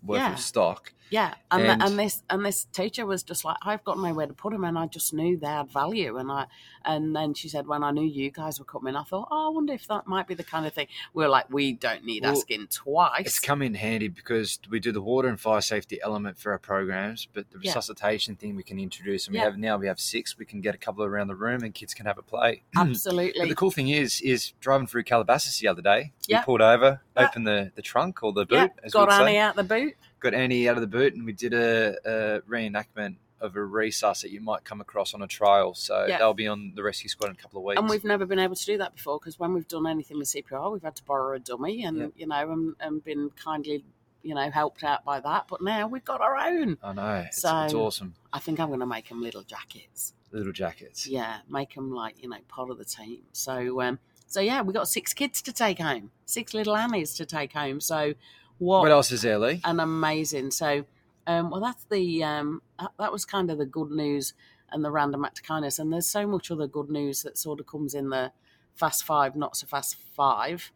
worth 0.03 0.19
Yeah. 0.19 0.33
of 0.33 0.39
stock. 0.39 0.93
Yeah, 1.11 1.33
and 1.51 1.63
And- 1.63 1.81
the, 1.81 1.85
and 1.85 1.99
this 1.99 2.23
and 2.29 2.45
this 2.45 2.63
teacher 2.71 3.05
was 3.05 3.21
just 3.21 3.43
like, 3.43 3.57
I've 3.61 3.83
got 3.83 3.99
nowhere 3.99 4.27
to 4.27 4.33
put 4.33 4.53
them, 4.53 4.63
and 4.63 4.79
I 4.79 4.87
just 4.87 5.13
knew 5.13 5.37
they 5.37 5.45
had 5.45 5.69
value. 5.69 6.17
And 6.17 6.31
I 6.31 6.47
and 6.85 7.13
then 7.15 7.33
she 7.33 7.49
said, 7.49 7.67
when 7.67 7.83
I 7.83 7.91
knew 7.91 8.05
you 8.05 8.31
guys 8.31 8.57
were 8.59 8.65
coming, 8.65 8.95
I 8.95 9.03
thought, 9.03 9.27
oh, 9.29 9.47
I 9.47 9.49
wonder 9.49 9.73
if 9.73 9.87
that 9.89 10.07
might 10.07 10.25
be 10.25 10.33
the 10.35 10.43
kind 10.45 10.65
of 10.65 10.73
thing. 10.73 10.87
We 11.13 11.23
are 11.25 11.29
like, 11.29 11.51
we 11.51 11.73
don't 11.73 12.03
need 12.05 12.23
Well, 12.23 12.31
asking 12.37 12.67
twice. 12.71 13.25
It's 13.27 13.39
come 13.39 13.61
in 13.61 13.73
handy 13.75 14.07
because 14.07 14.57
we 14.69 14.79
do 14.79 14.91
the 14.93 15.01
water 15.01 15.27
and 15.27 15.39
fire 15.39 15.59
safety 15.61 15.99
element 16.01 16.39
for 16.39 16.53
our 16.53 16.57
programs, 16.57 17.27
but 17.31 17.51
the 17.51 17.59
Yeah. 17.61 17.71
resuscitation 17.71 18.37
thing 18.37 18.55
we 18.55 18.63
can 18.63 18.79
introduce, 18.79 19.27
and 19.27 19.35
Yeah. 19.35 19.41
we 19.41 19.45
have 19.51 19.57
now 19.57 19.77
we 19.77 19.87
have 19.87 19.99
six. 19.99 20.37
We 20.37 20.45
can 20.45 20.61
get 20.61 20.73
a 20.73 20.77
couple 20.77 21.03
around 21.03 21.27
the 21.27 21.35
room, 21.35 21.61
and 21.63 21.73
kids 21.73 21.93
can 21.93 22.05
have 22.05 22.17
a 22.17 22.23
play. 22.23 22.63
Absolutely. 22.75 23.33
But 23.41 23.49
the 23.49 23.55
cool 23.55 23.71
thing 23.71 23.89
is, 23.89 24.21
is 24.21 24.53
driving 24.61 24.87
through 24.87 25.03
Calabasas 25.03 25.59
the 25.59 25.67
other 25.67 25.81
day, 25.81 26.13
Yeah. 26.27 26.39
we 26.39 26.45
pulled 26.45 26.61
over, 26.61 27.01
Yeah. 27.17 27.25
opened 27.27 27.45
the, 27.47 27.71
the 27.75 27.81
trunk 27.81 28.23
or 28.23 28.31
the 28.31 28.45
boot, 28.45 28.55
yeah, 28.55 28.67
as 28.85 28.93
got 28.93 29.11
Annie 29.11 29.33
say, 29.33 29.37
out 29.39 29.55
the 29.57 29.63
boot. 29.63 29.93
Got 30.21 30.33
Annie 30.33 30.69
out 30.69 30.75
of 30.77 30.81
the 30.81 30.87
boot, 30.87 31.13
and 31.13 31.25
we 31.25 31.33
did 31.33 31.53
a, 31.53 31.95
a 32.05 32.41
reenactment 32.49 33.15
of 33.41 33.55
a 33.55 33.59
resus 33.59 34.21
that 34.21 34.29
you 34.31 34.39
might 34.39 34.63
come 34.63 34.79
across 34.81 35.13
on 35.15 35.21
a 35.23 35.27
trial. 35.27 35.73
So 35.73 36.05
Yeah. 36.07 36.19
they'll 36.19 36.33
be 36.35 36.47
on 36.47 36.73
the 36.75 36.83
rescue 36.83 37.09
squad 37.09 37.27
in 37.27 37.31
a 37.33 37.35
couple 37.35 37.57
of 37.59 37.65
weeks. 37.65 37.79
And 37.79 37.89
we've 37.89 38.03
never 38.03 38.25
been 38.27 38.37
able 38.37 38.55
to 38.55 38.65
do 38.65 38.77
that 38.77 38.95
before 38.95 39.17
because 39.19 39.39
when 39.39 39.53
we've 39.53 39.67
done 39.67 39.87
anything 39.87 40.19
with 40.19 40.27
CPR, 40.27 40.71
we've 40.71 40.83
had 40.83 40.95
to 40.97 41.03
borrow 41.03 41.35
a 41.35 41.39
dummy 41.39 41.83
and 41.83 41.97
Yeah. 41.97 42.07
you 42.15 42.27
know 42.27 42.51
and, 42.51 42.75
and 42.79 43.03
been 43.03 43.31
kindly 43.31 43.83
you 44.21 44.35
know 44.35 44.51
helped 44.51 44.83
out 44.83 45.03
by 45.03 45.19
that. 45.21 45.45
But 45.49 45.63
now 45.63 45.87
we've 45.87 46.05
got 46.05 46.21
our 46.21 46.37
own. 46.37 46.77
I 46.83 46.93
know 46.93 47.15
it's, 47.25 47.41
So- 47.41 47.61
it's 47.63 47.73
awesome. 47.73 48.13
I 48.31 48.37
think 48.37 48.59
I'm 48.59 48.67
going 48.67 48.79
to 48.81 48.85
make 48.85 49.09
them 49.09 49.23
little 49.23 49.41
jackets. 49.43 50.13
Little 50.31 50.53
jackets. 50.53 51.07
Yeah, 51.07 51.37
make 51.49 51.73
them 51.73 51.91
like 51.91 52.21
you 52.21 52.29
know 52.29 52.37
part 52.47 52.69
of 52.69 52.77
the 52.77 52.85
team. 52.85 53.23
So 53.31 53.81
um, 53.81 53.97
so 54.27 54.39
yeah, 54.39 54.61
we 54.61 54.71
got 54.71 54.87
six 54.87 55.15
kids 55.15 55.41
to 55.41 55.51
take 55.51 55.79
home, 55.79 56.11
six 56.25 56.53
little 56.53 56.77
Annies 56.77 57.15
to 57.15 57.25
take 57.25 57.53
home. 57.53 57.81
So 57.81 58.13
what, 58.61 58.81
What 58.81 58.91
else 58.91 59.11
is 59.11 59.23
there, 59.23 59.39
Lee? 59.39 59.61
an 59.63 59.79
amazing. 59.79 60.51
So 60.51 60.85
Um, 61.27 61.49
well, 61.51 61.61
that's 61.61 61.85
the 61.85 62.23
um, 62.23 62.61
that, 62.79 62.91
that 62.97 63.11
was 63.11 63.25
kind 63.25 63.51
of 63.51 63.57
the 63.57 63.65
good 63.65 63.91
news 63.91 64.33
and 64.71 64.83
the 64.83 64.91
random 64.91 65.23
act 65.25 65.39
of 65.39 65.45
kindness. 65.45 65.79
And 65.79 65.91
there's 65.91 66.07
so 66.07 66.25
much 66.25 66.49
other 66.51 66.67
good 66.67 66.89
news 66.89 67.23
that 67.23 67.37
sort 67.37 67.59
of 67.59 67.67
comes 67.67 67.93
in 67.93 68.09
the 68.09 68.31
fast 68.73 69.03
five, 69.03 69.35
not 69.35 69.55
so 69.57 69.67
fast 69.67 69.95
five. 70.15 70.71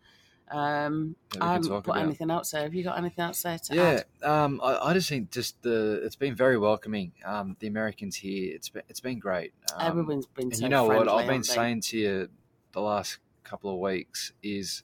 Um, 0.51 1.15
I 1.41 1.53
haven't 1.53 1.69
put 1.69 1.95
about. 1.95 1.97
anything 2.03 2.29
else 2.29 2.51
there. 2.51 2.61
Have 2.63 2.75
you 2.75 2.83
got 2.83 2.97
anything 2.99 3.23
else 3.25 3.41
there 3.41 3.57
to 3.57 3.73
Yeah, 3.73 4.01
add? 4.21 4.29
um, 4.29 4.61
I, 4.63 4.77
I 4.89 4.93
just 4.93 5.09
think 5.09 5.31
just 5.31 5.59
the 5.63 6.01
it's 6.03 6.15
been 6.15 6.35
very 6.35 6.57
welcoming. 6.57 7.13
Um, 7.25 7.55
the 7.59 7.67
Americans 7.67 8.15
here, 8.17 8.53
it's 8.53 8.69
been 8.69 8.83
it's 8.89 8.99
been 8.99 9.17
great. 9.19 9.53
Um, 9.75 9.87
Everyone's 9.87 10.27
been 10.27 10.45
and 10.45 10.55
so 10.57 10.63
you 10.63 10.69
know 10.69 10.85
what 10.85 11.09
I've 11.09 11.27
been 11.27 11.43
saying 11.43 11.81
to 11.81 11.97
you 11.97 12.29
the 12.73 12.81
last 12.81 13.17
couple 13.43 13.73
of 13.73 13.79
weeks 13.79 14.31
is, 14.43 14.83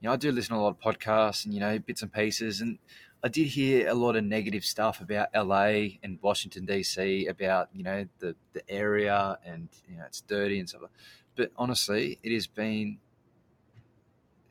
you 0.00 0.08
know, 0.08 0.12
I 0.12 0.16
do 0.16 0.32
listen 0.32 0.54
to 0.54 0.60
a 0.60 0.62
lot 0.62 0.76
of 0.76 0.80
podcasts 0.80 1.44
and 1.44 1.52
you 1.54 1.60
know 1.60 1.78
bits 1.78 2.02
and 2.02 2.12
pieces, 2.12 2.60
and 2.60 2.78
I 3.22 3.28
did 3.28 3.48
hear 3.48 3.88
a 3.88 3.94
lot 3.94 4.16
of 4.16 4.24
negative 4.24 4.64
stuff 4.64 5.00
about 5.00 5.28
LA 5.34 5.98
and 6.02 6.18
Washington 6.22 6.66
DC 6.66 7.28
about 7.28 7.68
you 7.74 7.82
know 7.82 8.06
the 8.18 8.34
the 8.52 8.68
area 8.70 9.38
and 9.44 9.68
you 9.88 9.96
know 9.96 10.04
it's 10.06 10.20
dirty 10.22 10.58
and 10.58 10.68
stuff. 10.68 10.82
But 11.36 11.52
honestly, 11.56 12.18
it 12.22 12.32
has 12.32 12.46
been 12.46 12.98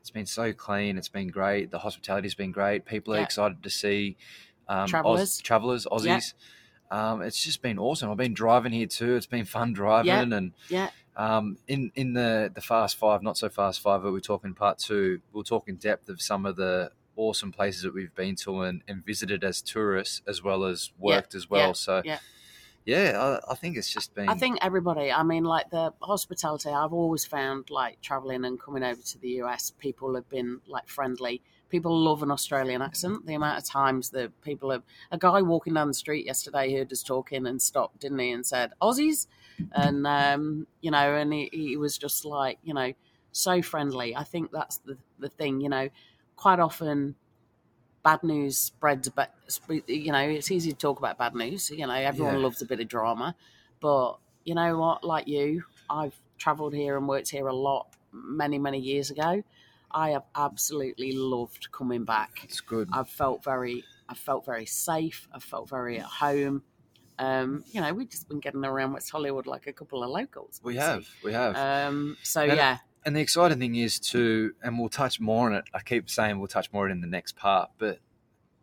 it's 0.02 0.12
been 0.12 0.26
so 0.26 0.54
clean. 0.54 0.98
It's 0.98 1.10
been 1.10 1.28
great. 1.28 1.72
The 1.72 1.80
hospitality's 1.80 2.36
been 2.36 2.52
great. 2.52 2.86
People 2.86 3.14
are 3.14 3.18
Yeah. 3.18 3.24
excited 3.26 3.62
to 3.64 3.70
see 3.70 4.18
um, 4.68 4.88
Travellers. 4.88 5.22
Oz, 5.22 5.42
travelers, 5.42 5.86
Aussies. 5.88 6.34
Um, 6.92 7.22
it's 7.22 7.44
just 7.44 7.62
been 7.62 7.78
awesome. 7.80 8.10
I've 8.10 8.18
been 8.18 8.34
driving 8.34 8.72
here 8.72 8.88
too. 8.88 9.16
It's 9.16 9.26
been 9.26 9.46
fun 9.46 9.74
driving, 9.82 10.34
and 10.34 10.54
Yeah, 10.70 10.90
um, 11.20 11.58
in 11.68 11.92
in 11.96 12.14
the 12.14 12.50
the 12.54 12.62
fast 12.62 12.96
five, 12.96 13.22
not 13.22 13.38
so 13.38 13.50
fast 13.50 13.82
five, 13.82 14.02
but 14.02 14.14
we're 14.14 14.22
talking 14.22 14.54
part 14.54 14.80
two. 14.80 15.20
We'll 15.34 15.44
talk 15.44 15.68
in 15.68 15.76
depth 15.76 16.08
of 16.08 16.22
some 16.22 16.46
of 16.46 16.56
the 16.56 16.92
awesome 17.18 17.52
places 17.52 17.82
that 17.82 17.94
we've 17.94 18.16
been 18.16 18.36
to 18.38 18.62
and, 18.62 18.82
and 18.88 19.06
visited 19.06 19.44
as 19.44 19.62
tourists, 19.62 20.22
as 20.26 20.42
well 20.42 20.64
as 20.64 20.92
worked 20.98 21.36
as 21.36 21.50
well. 21.50 21.68
yeah, 21.68 21.74
so 21.74 22.02
yeah. 22.06 22.20
yeah, 22.86 23.40
I, 23.48 23.52
I 23.52 23.56
think 23.56 23.76
it's 23.76 23.94
just 23.94 24.16
been. 24.16 24.30
I 24.30 24.36
think 24.36 24.60
everybody. 24.62 25.12
I 25.12 25.24
mean, 25.24 25.44
like 25.44 25.70
the 25.72 25.94
hospitality. 26.02 26.70
I've 26.70 26.94
always 26.94 27.26
found 27.26 27.70
like 27.70 28.00
traveling 28.00 28.46
and 28.46 28.58
coming 28.58 28.84
over 28.84 29.02
to 29.02 29.20
the 29.20 29.42
US, 29.42 29.74
people 29.78 30.16
have 30.16 30.30
been 30.30 30.62
like 30.68 30.88
friendly. 30.88 31.42
People 31.70 32.00
love 32.00 32.24
an 32.24 32.32
Australian 32.32 32.82
accent. 32.82 33.26
The 33.26 33.34
amount 33.34 33.58
of 33.58 33.66
times 33.66 34.12
that 34.12 34.40
people 34.42 34.72
have. 34.72 34.84
A 35.12 35.18
guy 35.18 35.42
walking 35.42 35.74
down 35.74 35.90
the 35.90 35.94
street 35.94 36.26
yesterday 36.26 36.74
heard 36.74 36.94
us 36.94 37.04
talking 37.04 37.46
and 37.46 37.62
stopped, 37.62 38.00
didn't 38.00 38.20
he, 38.20 38.32
and 38.32 38.46
said 38.46 38.72
Aussies, 38.82 39.28
and 39.72 40.06
um, 40.08 40.68
you 40.82 40.92
know, 40.92 41.16
and 41.16 41.34
he, 41.34 41.50
he 41.52 41.78
was 41.78 41.98
just 41.98 42.26
like 42.26 42.60
you 42.64 42.74
know 42.74 42.94
so 43.32 43.62
friendly. 43.62 44.16
I 44.16 44.24
think 44.24 44.52
that's 44.52 44.78
the 44.80 44.98
the 45.20 45.30
thing. 45.30 45.62
You 45.62 45.70
know, 45.70 45.90
quite 46.36 46.60
often 46.60 47.16
bad 48.04 48.24
news 48.24 48.58
spreads 48.58 49.10
but 49.10 49.34
you 49.88 50.12
know 50.12 50.20
it's 50.20 50.52
easy 50.52 50.72
to 50.72 50.78
talk 50.78 50.98
about 51.00 51.18
bad 51.18 51.36
news 51.36 51.70
you 51.70 51.86
know 51.86 51.94
everyone 51.94 52.36
Yeah. 52.36 52.42
loves 52.42 52.62
a 52.62 52.66
bit 52.66 52.80
of 52.80 52.88
drama 52.88 53.36
but 53.82 54.20
you 54.46 54.56
know 54.56 54.78
what 54.78 55.04
like 55.04 55.28
you 55.28 55.64
i've 55.90 56.20
traveled 56.38 56.74
here 56.74 56.98
and 56.98 57.08
worked 57.08 57.30
here 57.30 57.48
a 57.48 57.54
lot 57.56 57.96
many 58.12 58.58
many 58.58 58.80
years 58.80 59.12
ago 59.12 59.44
i 59.92 60.12
have 60.12 60.24
absolutely 60.36 61.12
loved 61.12 61.72
coming 61.72 62.06
back 62.06 62.40
it's 62.44 62.62
good. 62.62 62.90
i've 62.94 63.10
felt 63.10 63.44
very 63.44 63.84
i 64.08 64.14
felt 64.14 64.46
very 64.46 64.66
safe 64.66 65.28
i 65.34 65.40
felt 65.40 65.68
very 65.68 66.00
at 66.00 66.06
home 66.06 66.64
um 67.20 67.64
you 67.72 67.80
know 67.82 67.94
we've 67.94 68.10
just 68.10 68.28
been 68.30 68.40
getting 68.40 68.64
around 68.66 68.94
west 68.94 69.10
hollywood 69.12 69.46
like 69.46 69.68
a 69.68 69.74
couple 69.74 70.04
of 70.04 70.10
locals 70.10 70.60
we 70.64 70.76
have, 70.78 71.06
we 71.24 71.34
have. 71.34 71.56
um 71.56 72.18
so 72.24 72.42
And- 72.42 72.56
yeah 72.56 72.78
and 73.06 73.16
the 73.16 73.22
exciting 73.22 73.60
thing 73.60 73.76
is 73.76 73.98
to, 74.12 74.54
and 74.62 74.78
we'll 74.78 74.90
touch 74.90 75.22
more 75.22 75.48
on 75.50 75.56
it. 75.56 75.64
I 75.74 75.80
keep 75.80 76.10
saying 76.10 76.38
we'll 76.38 76.50
touch 76.50 76.72
more 76.74 76.84
on 76.84 76.90
it 76.92 76.96
in 76.96 77.02
the 77.02 77.08
next 77.08 77.38
part, 77.38 77.70
but 77.78 78.00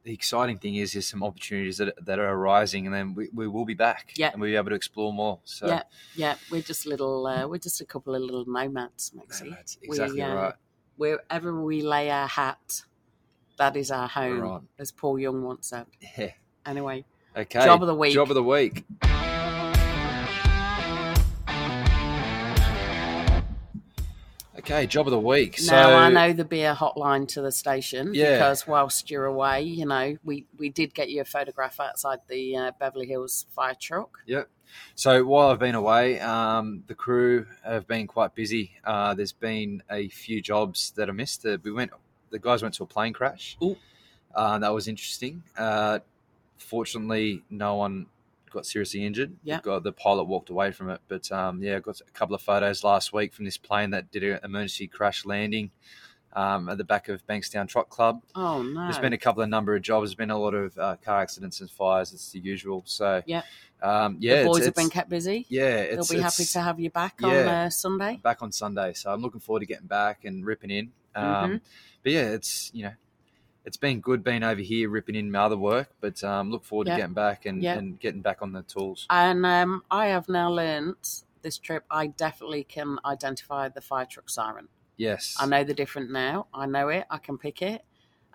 the 0.02 0.12
exciting 0.12 0.58
thing 0.58 0.74
is 0.76 0.92
there's 0.92 1.06
some 1.06 1.22
opportunities 1.24 1.78
that 1.78 1.94
that 2.04 2.18
are 2.18 2.28
arising, 2.34 2.84
and 2.84 2.94
then 2.94 3.14
we, 3.14 3.30
we 3.32 3.48
will 3.48 3.64
be 3.64 3.72
back, 3.72 4.12
Yeah. 4.14 4.30
and 4.32 4.40
we'll 4.40 4.50
be 4.50 4.56
able 4.56 4.68
to 4.68 4.74
explore 4.76 5.10
more. 5.10 5.40
So 5.44 5.66
Yeah, 5.68 5.82
yeah, 6.14 6.34
we're 6.50 6.60
just 6.60 6.84
little, 6.84 7.26
uh, 7.26 7.48
we're 7.48 7.56
just 7.68 7.80
a 7.80 7.86
couple 7.86 8.14
of 8.14 8.20
little 8.20 8.44
nomads, 8.46 9.10
Maxie. 9.14 9.48
that's 9.50 9.78
exactly 9.82 10.16
we, 10.16 10.22
uh, 10.22 10.34
right. 10.34 10.54
Wherever 10.98 11.58
we 11.64 11.80
lay 11.80 12.10
our 12.10 12.28
hat, 12.28 12.82
that 13.56 13.74
is 13.74 13.90
our 13.90 14.06
home, 14.06 14.68
as 14.78 14.92
Paul 14.92 15.18
Young 15.18 15.42
once 15.44 15.68
said. 15.68 15.86
Yeah. 16.18 16.32
Anyway, 16.66 17.06
Okay. 17.36 17.64
Job 17.64 17.82
of 17.82 17.86
the 17.86 17.94
week. 17.94 18.14
Job 18.14 18.30
of 18.30 18.34
the 18.34 18.42
week. 18.42 18.84
Okay, 24.58 24.86
job 24.86 25.06
of 25.06 25.12
the 25.12 25.20
week. 25.20 25.58
So 25.58 25.76
now 25.76 25.96
I 25.96 26.10
know 26.10 26.32
the 26.32 26.44
beer 26.44 26.74
hotline 26.74 27.28
to 27.28 27.42
the 27.42 27.52
station 27.52 28.14
Yeah. 28.14 28.32
because 28.32 28.66
whilst 28.66 29.10
you're 29.10 29.26
away, 29.26 29.62
you 29.62 29.86
know, 29.86 30.16
we, 30.24 30.46
we 30.58 30.70
did 30.70 30.92
get 30.92 31.08
you 31.08 31.20
a 31.20 31.24
photograph 31.24 31.78
outside 31.78 32.20
the 32.26 32.56
uh, 32.56 32.72
Beverly 32.80 33.06
Hills 33.06 33.46
fire 33.54 33.76
truck. 33.78 34.18
Yep. 34.26 34.48
So 34.96 35.24
while 35.24 35.50
I've 35.50 35.60
been 35.60 35.76
away, 35.76 36.18
um, 36.20 36.82
the 36.88 36.94
crew 36.96 37.46
have 37.64 37.86
been 37.86 38.08
quite 38.08 38.34
busy. 38.34 38.72
Uh, 38.82 39.14
there's 39.14 39.32
been 39.32 39.82
a 39.88 40.08
few 40.08 40.42
jobs 40.42 40.92
that 40.96 41.08
I 41.08 41.12
missed. 41.12 41.46
Uh, 41.46 41.58
we 41.62 41.70
went, 41.70 41.92
the 42.30 42.40
guys 42.40 42.62
went 42.62 42.74
to 42.74 42.82
a 42.82 42.86
plane 42.86 43.12
crash. 43.12 43.56
Ooh. 43.62 43.76
Uh, 44.34 44.58
that 44.58 44.74
was 44.74 44.88
interesting. 44.88 45.44
Fortunately, 46.58 47.42
no 47.50 47.76
one 47.76 48.06
got 48.50 48.66
seriously 48.66 49.04
injured. 49.04 49.36
Yeah. 49.44 49.60
Got, 49.60 49.82
the 49.82 49.92
pilot 49.92 50.24
walked 50.24 50.50
away 50.50 50.72
from 50.72 50.90
it. 50.90 51.00
But 51.08 51.30
um, 51.32 51.62
yeah, 51.62 51.76
I 51.76 51.80
got 51.80 52.00
a 52.00 52.10
couple 52.12 52.34
of 52.34 52.42
photos 52.42 52.82
last 52.84 53.12
week 53.12 53.32
from 53.34 53.44
this 53.44 53.56
plane 53.56 53.90
that 53.90 54.10
did 54.10 54.22
an 54.24 54.40
emergency 54.44 54.86
crash 54.86 55.24
landing 55.24 55.70
um, 56.32 56.68
at 56.68 56.78
the 56.78 56.84
back 56.84 57.08
of 57.08 57.26
Bankstown 57.26 57.68
Trot 57.68 57.88
Club. 57.88 58.22
Oh, 58.34 58.62
no. 58.62 58.82
There's 58.84 58.98
been 58.98 59.12
a 59.12 59.18
couple 59.18 59.42
of 59.42 59.48
number 59.48 59.74
of 59.74 59.82
jobs. 59.82 60.08
There's 60.08 60.14
been 60.14 60.30
a 60.30 60.38
lot 60.38 60.54
of 60.54 60.76
uh, 60.78 60.96
car 61.04 61.20
accidents 61.20 61.60
and 61.60 61.70
fires. 61.70 62.12
It's 62.12 62.30
the 62.32 62.40
usual. 62.40 62.82
So 62.86 63.22
Yeah. 63.26 63.42
um, 63.82 64.16
yeah, 64.20 64.34
the 64.34 64.40
it's- 64.40 64.46
boys 64.46 64.58
have 64.64 64.68
it's- 64.68 64.84
been 64.84 64.90
kept 64.90 65.08
busy. 65.10 65.46
yeah, 65.48 65.86
They'll 65.86 66.00
it's, 66.00 66.10
be 66.12 66.20
happy 66.20 66.44
to 66.44 66.60
have 66.60 66.78
you 66.80 66.90
back 66.90 67.20
on 67.22 67.30
uh, 67.34 67.70
Sunday. 67.70 68.20
back 68.22 68.42
on 68.42 68.52
Sunday. 68.52 68.92
So 68.94 69.12
I'm 69.12 69.20
looking 69.22 69.40
forward 69.40 69.60
to 69.60 69.66
getting 69.66 69.86
back 69.86 70.24
and 70.24 70.44
ripping 70.46 70.70
in. 70.70 70.92
Um, 71.14 71.24
Mm-hmm. 71.24 71.56
But 72.02 72.12
yeah, 72.12 72.28
it's 72.30 72.70
you 72.72 72.84
know, 72.84 72.92
it's 73.66 73.76
been 73.76 74.00
good 74.00 74.22
being 74.24 74.42
over 74.44 74.60
here 74.60 74.88
ripping 74.88 75.16
in 75.16 75.30
my 75.30 75.40
other 75.40 75.56
work. 75.56 75.90
But 76.00 76.22
um, 76.24 76.50
look 76.50 76.64
forward 76.64 76.86
Yeah. 76.86 76.94
to 76.94 77.00
getting 77.02 77.14
back 77.14 77.44
and, 77.46 77.62
Yeah. 77.62 77.74
and 77.76 77.98
getting 78.00 78.22
back 78.22 78.40
on 78.40 78.52
the 78.52 78.62
tools. 78.62 79.06
And 79.10 79.44
um, 79.44 79.82
I 79.90 80.06
have 80.06 80.28
now 80.28 80.50
learnt 80.50 81.24
this 81.42 81.58
trip, 81.58 81.84
I 81.90 82.06
definitely 82.08 82.64
can 82.64 82.98
identify 83.04 83.68
the 83.68 83.80
fire 83.80 84.06
truck 84.06 84.30
siren. 84.30 84.68
Yes, 84.96 85.36
I 85.38 85.46
know 85.46 85.62
the 85.62 85.74
different 85.74 86.10
now. 86.10 86.46
I 86.54 86.66
know 86.66 86.88
it. 86.88 87.04
I 87.10 87.18
can 87.18 87.36
pick 87.38 87.60
it. 87.60 87.82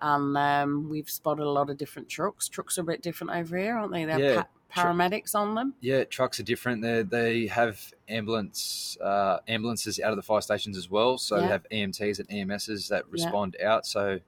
And 0.00 0.36
um, 0.36 0.88
we've 0.88 1.10
spotted 1.10 1.42
a 1.44 1.50
lot 1.50 1.70
of 1.70 1.76
different 1.76 2.08
trucks. 2.08 2.48
Trucks 2.48 2.78
are 2.78 2.82
a 2.82 2.84
bit 2.84 3.02
different 3.02 3.32
over 3.32 3.56
here, 3.56 3.76
aren't 3.76 3.92
they? 3.92 4.04
They 4.04 4.12
have 4.12 4.20
Yeah, 4.20 4.42
pa- 4.70 4.82
paramedics 4.84 5.34
on 5.34 5.54
them. 5.54 5.74
Yeah, 5.80 6.04
trucks 6.04 6.40
are 6.40 6.42
different. 6.44 6.82
They 6.82 7.02
they 7.02 7.46
have 7.48 7.80
ambulance 8.08 8.96
uh, 9.00 9.38
ambulances 9.48 9.98
out 10.00 10.10
of 10.10 10.16
the 10.16 10.22
fire 10.22 10.40
stations 10.40 10.76
as 10.76 10.88
well. 10.90 11.18
So 11.18 11.36
Yeah. 11.36 11.42
they 11.42 11.48
have 11.48 11.66
EMTs 11.70 12.18
and 12.20 12.28
EMSs 12.28 12.88
that 12.88 13.08
respond 13.10 13.56
out. 13.62 13.86
So 13.86 14.20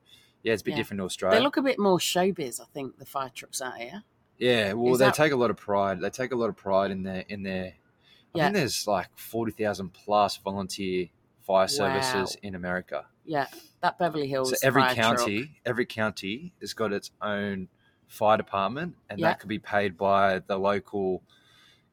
yeah, 0.44 0.52
it's 0.52 0.62
a 0.62 0.64
bit 0.64 0.72
Yeah. 0.72 0.76
different 0.76 0.98
to 1.00 1.04
Australia. 1.04 1.38
They 1.38 1.42
look 1.42 1.56
a 1.56 1.62
bit 1.62 1.78
more 1.80 1.98
showbiz, 1.98 2.60
I 2.60 2.66
think, 2.72 2.98
the 2.98 3.06
fire 3.06 3.30
trucks 3.34 3.60
out 3.60 3.76
here. 3.78 4.04
Yeah, 4.38 4.74
well, 4.74 4.92
Is 4.92 4.98
they 5.00 5.06
that- 5.06 5.14
take 5.14 5.32
a 5.32 5.36
lot 5.36 5.50
of 5.50 5.56
pride. 5.56 6.00
They 6.00 6.10
take 6.10 6.30
a 6.32 6.36
lot 6.36 6.48
of 6.48 6.56
pride 6.56 6.90
in 6.92 7.02
their 7.02 7.24
in 7.28 7.42
their. 7.42 7.64
I 7.66 8.38
Yeah. 8.38 8.44
think 8.46 8.56
there's 8.56 8.86
like 8.86 9.08
forty 9.18 9.50
thousand 9.52 9.90
plus 9.94 10.36
volunteer 10.36 11.08
fire 11.42 11.68
services 11.68 12.36
in 12.42 12.54
America. 12.54 13.06
Yeah, 13.24 13.46
that 13.80 13.98
Beverly 13.98 14.26
Hills. 14.28 14.50
So 14.50 14.56
every 14.66 14.82
fire 14.82 14.94
truck. 14.94 15.18
county, 15.18 15.60
every 15.64 15.86
county 15.86 16.52
has 16.60 16.74
got 16.74 16.92
its 16.92 17.10
own 17.22 17.68
fire 18.06 18.36
department, 18.36 18.96
and 19.08 19.18
Yeah. 19.18 19.28
that 19.28 19.40
could 19.40 19.48
be 19.48 19.58
paid 19.58 19.96
by 19.96 20.40
the 20.40 20.58
local 20.58 21.22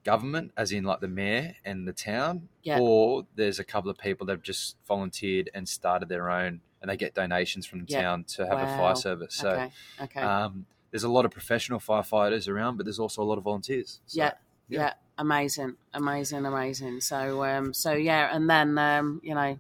government, 0.03 0.51
as 0.58 0.72
in 0.72 0.84
like 0.84 1.00
the 1.00 1.08
mayor 1.08 1.55
and 1.65 1.88
the 1.88 1.93
town, 1.93 2.50
Yeah. 2.63 2.79
or 2.79 3.25
there's 3.36 3.60
a 3.60 3.63
couple 3.63 3.89
of 3.91 3.98
people 3.98 4.25
that 4.27 4.34
have 4.34 4.41
just 4.43 4.75
volunteered 4.88 5.50
and 5.53 5.67
started 5.70 6.10
their 6.10 6.29
own, 6.29 6.62
and 6.81 6.89
they 6.89 6.98
get 6.98 7.13
donations 7.13 7.65
from 7.65 7.79
the 7.79 7.86
Yeah. 7.88 8.01
town 8.01 8.24
to 8.36 8.46
have 8.48 8.60
a 8.60 8.77
fire 8.77 8.96
service. 8.96 9.36
So. 9.36 9.50
Okay, 9.51 9.72
okay. 10.01 10.22
Um, 10.22 10.65
there's 10.91 11.03
a 11.05 11.10
lot 11.10 11.24
of 11.24 11.31
professional 11.31 11.79
firefighters 11.79 12.50
around, 12.50 12.75
but 12.77 12.86
there's 12.86 13.00
also 13.00 13.22
a 13.22 13.24
lot 13.24 13.38
of 13.38 13.46
volunteers. 13.46 14.01
So, 14.08 14.17
yeah, 14.20 14.34
yeah, 14.67 14.79
yeah. 14.81 14.93
amazing, 15.17 15.77
amazing, 15.93 16.46
amazing. 16.46 17.00
So, 17.00 17.46
um, 17.46 17.74
so 17.74 17.93
yeah, 17.93 18.36
and 18.36 18.50
then 18.50 18.77
um, 18.77 19.22
you 19.24 19.34
know, 19.34 19.58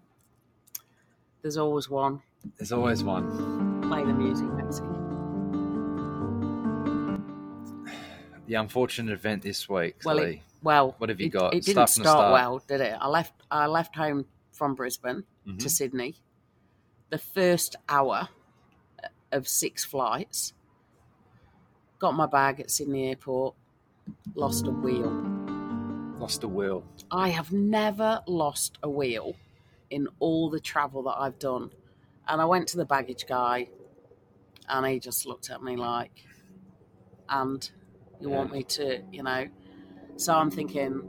there's 1.41 1.55
always 1.57 1.89
one. 1.89 2.21
There's 2.57 2.71
always 2.73 3.01
one. 3.03 3.81
Play 3.83 4.03
the 4.03 4.13
music, 4.13 4.47
Maxie. 4.47 4.83
The 8.51 8.57
unfortunate 8.57 9.13
event 9.13 9.43
this 9.43 9.69
week, 9.69 9.95
Well, 10.03 10.19
it- 10.19 10.41
Well, 10.61 10.95
What 10.97 11.07
have 11.07 11.21
you 11.21 11.27
it, 11.27 11.29
got? 11.29 11.53
It 11.53 11.63
didn't 11.63 11.87
Start 11.87 11.89
start, 12.05 12.33
well, 12.33 12.59
did 12.67 12.81
it? 12.81 12.97
I 12.99 13.07
left. 13.07 13.33
I 13.49 13.65
left 13.65 13.95
home 13.95 14.25
from 14.51 14.75
Brisbane 14.75 15.23
Mhm. 15.47 15.57
to 15.59 15.69
Sydney. 15.69 16.17
The 17.11 17.17
first 17.17 17.77
hour 17.87 18.27
of 19.31 19.47
six 19.47 19.85
flights. 19.85 20.51
Got 21.97 22.11
my 22.15 22.25
bag 22.25 22.59
at 22.59 22.69
Sydney 22.69 23.07
Airport. 23.07 23.55
Lost 24.35 24.67
a 24.67 24.71
wheel. 24.71 25.09
Lost 26.19 26.43
a 26.43 26.49
wheel. 26.49 26.83
I 27.09 27.29
have 27.29 27.53
never 27.53 28.21
lost 28.27 28.77
a 28.83 28.89
wheel 28.89 29.37
in 29.89 30.09
all 30.19 30.49
the 30.49 30.59
travel 30.59 31.03
that 31.03 31.15
I've 31.17 31.39
done. 31.39 31.71
And 32.27 32.41
I 32.41 32.45
went 32.45 32.67
to 32.67 32.77
the 32.77 32.85
baggage 32.85 33.25
guy 33.27 33.69
and 34.67 34.85
he 34.85 34.99
just 34.99 35.25
looked 35.25 35.49
at 35.49 35.63
me 35.63 35.77
like, 35.77 36.25
and 37.29 37.71
you 38.21 38.29
Yeah. 38.29 38.35
want 38.37 38.51
me 38.53 38.63
to, 38.63 39.01
you 39.11 39.23
know. 39.23 39.47
So 40.17 40.33
I'm 40.33 40.51
thinking, 40.51 41.01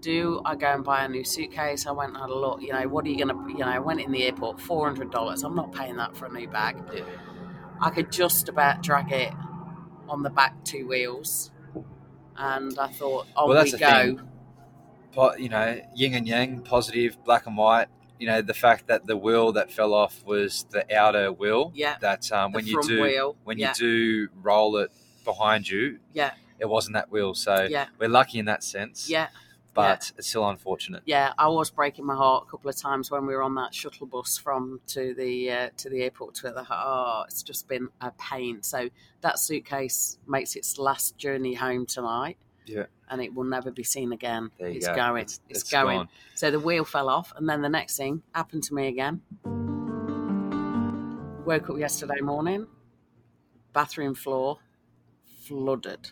do 0.00 0.42
I 0.44 0.54
go 0.54 0.66
and 0.66 0.84
buy 0.84 1.04
a 1.04 1.08
new 1.08 1.24
suitcase? 1.24 1.86
I 1.86 1.92
went 1.92 2.10
and 2.10 2.18
had 2.20 2.28
a 2.30 2.34
look. 2.34 2.60
You 2.60 2.72
know, 2.72 2.86
what 2.88 3.06
are 3.06 3.08
you 3.08 3.16
gonna? 3.18 3.48
You 3.48 3.58
know, 3.60 3.66
I 3.66 3.78
went 3.78 4.00
in 4.00 4.12
the 4.12 4.24
airport, 4.24 4.60
four 4.60 4.86
hundred 4.86 5.10
dollars. 5.10 5.42
I'm 5.42 5.54
not 5.54 5.72
paying 5.72 5.96
that 5.96 6.16
for 6.16 6.26
a 6.26 6.32
new 6.32 6.46
bag. 6.48 6.76
Yeah. 6.94 7.04
I 7.80 7.90
could 7.90 8.12
just 8.12 8.48
about 8.48 8.82
drag 8.82 9.10
it 9.12 9.32
on 10.08 10.22
the 10.22 10.30
back 10.30 10.62
two 10.64 10.86
wheels, 10.86 11.50
and 12.36 12.78
I 12.78 12.88
thought, 12.88 13.26
on 13.34 13.48
Well, 13.48 13.56
that's 13.56 13.72
we 13.72 13.78
the 13.78 13.84
go. 13.84 13.90
thing. 13.90 14.20
Po- 15.12 15.34
you 15.36 15.48
know, 15.48 15.80
yin 15.94 16.14
and 16.14 16.26
yang, 16.28 16.60
positive, 16.60 17.22
black 17.24 17.46
and 17.46 17.56
white. 17.56 17.88
You 18.18 18.26
know, 18.26 18.42
the 18.42 18.54
fact 18.54 18.88
that 18.88 19.06
the 19.06 19.16
wheel 19.16 19.52
that 19.52 19.72
fell 19.72 19.94
off 19.94 20.22
was 20.24 20.66
the 20.70 20.84
outer 20.96 21.32
wheel. 21.32 21.72
Yeah. 21.74 21.96
That 22.00 22.30
um, 22.30 22.52
when 22.52 22.66
you 22.66 22.80
do 22.82 23.02
wheel. 23.02 23.36
when 23.44 23.58
yeah. 23.58 23.70
you 23.70 23.74
do 23.74 24.28
roll 24.42 24.76
it 24.76 24.92
behind 25.24 25.68
you, 25.68 25.98
Yeah. 26.12 26.32
it 26.58 26.66
wasn't 26.68 26.94
that 26.94 27.10
wheel. 27.10 27.34
So 27.34 27.66
Yeah. 27.70 27.86
we're 27.98 28.08
lucky 28.08 28.38
in 28.38 28.44
that 28.46 28.62
sense. 28.62 29.08
Yeah. 29.10 29.28
But 29.74 30.12
it's 30.16 30.28
still 30.28 30.48
unfortunate. 30.48 31.02
yeah, 31.04 31.32
I 31.36 31.48
was 31.48 31.68
breaking 31.68 32.06
my 32.06 32.14
heart 32.14 32.44
a 32.46 32.50
couple 32.52 32.70
of 32.70 32.76
times 32.76 33.10
when 33.10 33.26
we 33.26 33.34
were 33.34 33.42
on 33.42 33.56
that 33.56 33.74
shuttle 33.74 34.06
bus 34.06 34.38
from 34.38 34.80
to 34.86 35.14
the 35.14 35.50
uh, 35.50 35.70
to 35.78 35.90
the 35.90 36.02
airport 36.04 36.36
to 36.36 36.42
the 36.52 36.64
oh, 36.70 37.24
it's 37.26 37.42
just 37.42 37.66
been 37.66 37.88
a 38.00 38.12
pain. 38.12 38.62
So 38.62 38.88
that 39.22 39.40
suitcase 39.40 40.16
makes 40.28 40.54
its 40.54 40.78
last 40.78 41.18
journey 41.18 41.54
home 41.54 41.86
tonight. 41.86 42.36
Yeah. 42.66 42.86
and 43.10 43.20
it 43.20 43.34
will 43.34 43.44
never 43.44 43.70
be 43.70 43.82
seen 43.84 44.12
again. 44.12 44.50
It's 44.58 44.86
go. 44.86 44.94
going. 44.94 45.22
It's, 45.22 45.40
It's, 45.50 45.62
it's 45.62 45.70
going. 45.70 45.98
gone. 45.98 46.08
So 46.34 46.50
the 46.52 46.58
wheel 46.60 46.84
fell 46.84 47.08
off, 47.10 47.32
and 47.36 47.46
then 47.48 47.60
the 47.60 47.68
next 47.68 47.96
thing 47.98 48.22
happened 48.32 48.62
to 48.62 48.74
me 48.74 48.86
again. 48.88 49.20
Woke 51.44 51.68
up 51.68 51.78
yesterday 51.78 52.20
morning, 52.22 52.66
bathroom 53.74 54.14
floor 54.14 54.60
flooded. 55.46 56.10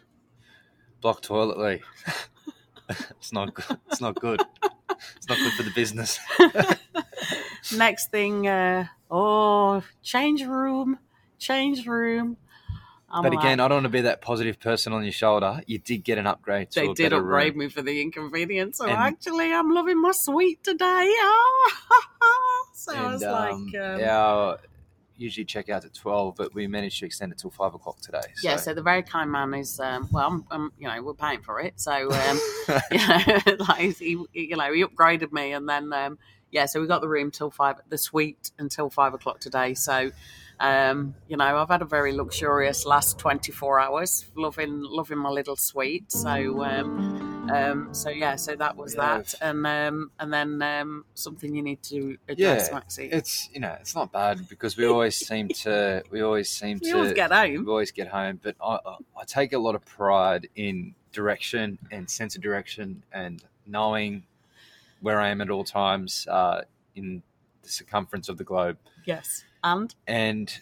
Block 1.00 1.22
toilet, 1.22 1.58
Lee. 1.58 1.82
it's 3.10 3.32
not 3.32 3.54
good. 3.54 3.78
It's 3.88 4.00
not 4.00 4.14
good. 4.16 4.40
It's 5.16 5.28
not 5.28 5.38
good 5.38 5.52
for 5.54 5.62
the 5.62 5.70
business. 5.70 6.18
Next 7.76 8.10
thing, 8.10 8.46
uh, 8.46 8.86
oh, 9.10 9.82
change 10.02 10.44
room, 10.44 10.98
change 11.38 11.86
room. 11.86 12.36
I'm 13.10 13.22
but 13.22 13.34
like, 13.34 13.44
again, 13.44 13.60
I 13.60 13.68
don't 13.68 13.76
want 13.76 13.84
to 13.84 13.90
be 13.90 14.00
that 14.02 14.22
positive 14.22 14.58
person 14.58 14.92
on 14.92 15.02
your 15.02 15.12
shoulder. 15.12 15.60
You 15.66 15.78
did 15.78 15.98
get 15.98 16.16
an 16.18 16.26
upgrade 16.26 16.70
to 16.72 16.80
they 16.80 16.88
a 16.88 16.94
did 16.94 17.12
upgrade 17.12 17.52
room. 17.52 17.58
me 17.58 17.68
for 17.68 17.82
the 17.82 18.00
inconvenience. 18.00 18.78
So 18.78 18.86
And- 18.86 18.96
actually, 18.96 19.52
I'm 19.52 19.70
loving 19.72 20.00
my 20.00 20.12
suite 20.12 20.64
today. 20.64 20.84
Ah, 21.20 21.72
so 22.74 22.94
I 22.94 23.12
was 23.12 23.22
and 23.22 23.32
like, 23.32 23.82
um, 23.82 23.94
um, 23.96 24.08
our 24.08 24.58
usually 25.22 25.44
check 25.44 25.68
out 25.68 25.84
at 25.84 25.94
12, 25.94 26.34
but 26.36 26.54
we 26.54 26.66
managed 26.66 26.98
to 27.00 27.06
extend 27.06 27.32
it 27.32 27.38
till 27.38 27.50
5 27.50 27.74
o'clock 27.74 28.00
today. 28.00 28.20
So. 28.34 28.48
yeah. 28.48 28.56
So 28.56 28.74
the 28.74 28.82
very 28.82 29.02
kind 29.02 29.30
man 29.30 29.54
is, 29.54 29.80
um, 29.80 30.08
well, 30.10 30.26
I'm, 30.26 30.44
I'm, 30.50 30.72
you 30.78 30.88
know, 30.88 31.02
we're 31.02 31.14
paying 31.14 31.40
for 31.42 31.60
it. 31.60 31.80
So, 31.80 32.10
um, 32.10 32.40
yeah, 32.90 33.40
like 33.58 33.96
he, 33.96 34.18
you 34.32 34.56
know, 34.56 34.72
he 34.72 34.84
upgraded 34.84 35.32
me, 35.32 35.52
and 35.52 35.68
then 35.68 35.92
um, 35.92 36.18
yeah, 36.50 36.66
so 36.66 36.80
we 36.80 36.86
got 36.86 37.00
the 37.00 37.08
room 37.08 37.30
till 37.30 37.50
five, 37.50 37.76
the 37.88 37.98
suite 37.98 38.50
until 38.58 38.90
five 38.90 39.14
o'clock 39.14 39.40
today. 39.40 39.74
So, 39.74 40.10
um, 40.60 41.14
you 41.28 41.36
know, 41.36 41.56
I've 41.56 41.68
had 41.68 41.82
a 41.82 41.86
very 41.86 42.12
luxurious 42.12 42.84
last 42.84 43.18
twenty 43.18 43.52
four 43.52 43.80
hours, 43.80 44.26
loving 44.36 44.82
loving 44.82 45.18
my 45.18 45.30
little 45.30 45.56
suite. 45.56 46.12
So, 46.12 46.62
um, 46.62 47.31
um, 47.52 47.94
so 47.94 48.08
yeah, 48.10 48.36
so 48.36 48.56
that 48.56 48.76
was 48.76 48.94
Yeah. 48.94 49.18
that, 49.18 49.34
and 49.40 49.66
um, 49.66 50.10
and 50.18 50.32
then 50.32 50.62
um, 50.62 51.04
something 51.14 51.54
you 51.54 51.62
need 51.62 51.82
to 51.84 52.16
yeah, 52.28 52.54
address, 52.54 52.72
Maxie. 52.72 53.08
it's 53.12 53.48
you 53.52 53.60
know 53.60 53.76
it's 53.80 53.94
not 53.94 54.10
bad 54.12 54.48
because 54.48 54.76
we 54.76 54.86
always 54.92 55.16
seem 55.16 55.48
to 55.48 56.02
we 56.10 56.22
always 56.22 56.48
seem 56.48 56.80
You 56.82 56.92
to 56.92 56.96
always 56.98 57.12
get 57.12 57.32
home. 57.32 57.64
we 57.64 57.70
always 57.70 57.90
get 57.92 58.08
home. 58.08 58.40
But 58.42 58.56
I, 58.62 58.78
I 58.86 58.96
I 59.20 59.24
take 59.26 59.52
a 59.52 59.58
lot 59.58 59.74
of 59.74 59.84
pride 59.84 60.48
in 60.56 60.94
direction 61.12 61.78
and 61.90 62.08
sense 62.08 62.36
of 62.36 62.42
direction 62.42 63.02
and 63.12 63.42
knowing 63.66 64.24
where 65.00 65.20
I 65.20 65.28
am 65.28 65.40
at 65.40 65.50
all 65.50 65.64
times 65.64 66.26
uh, 66.30 66.62
in 66.94 67.22
the 67.62 67.68
circumference 67.68 68.28
of 68.28 68.38
the 68.38 68.44
globe. 68.44 68.78
Yes, 69.04 69.44
and 69.62 69.94
And 70.06 70.52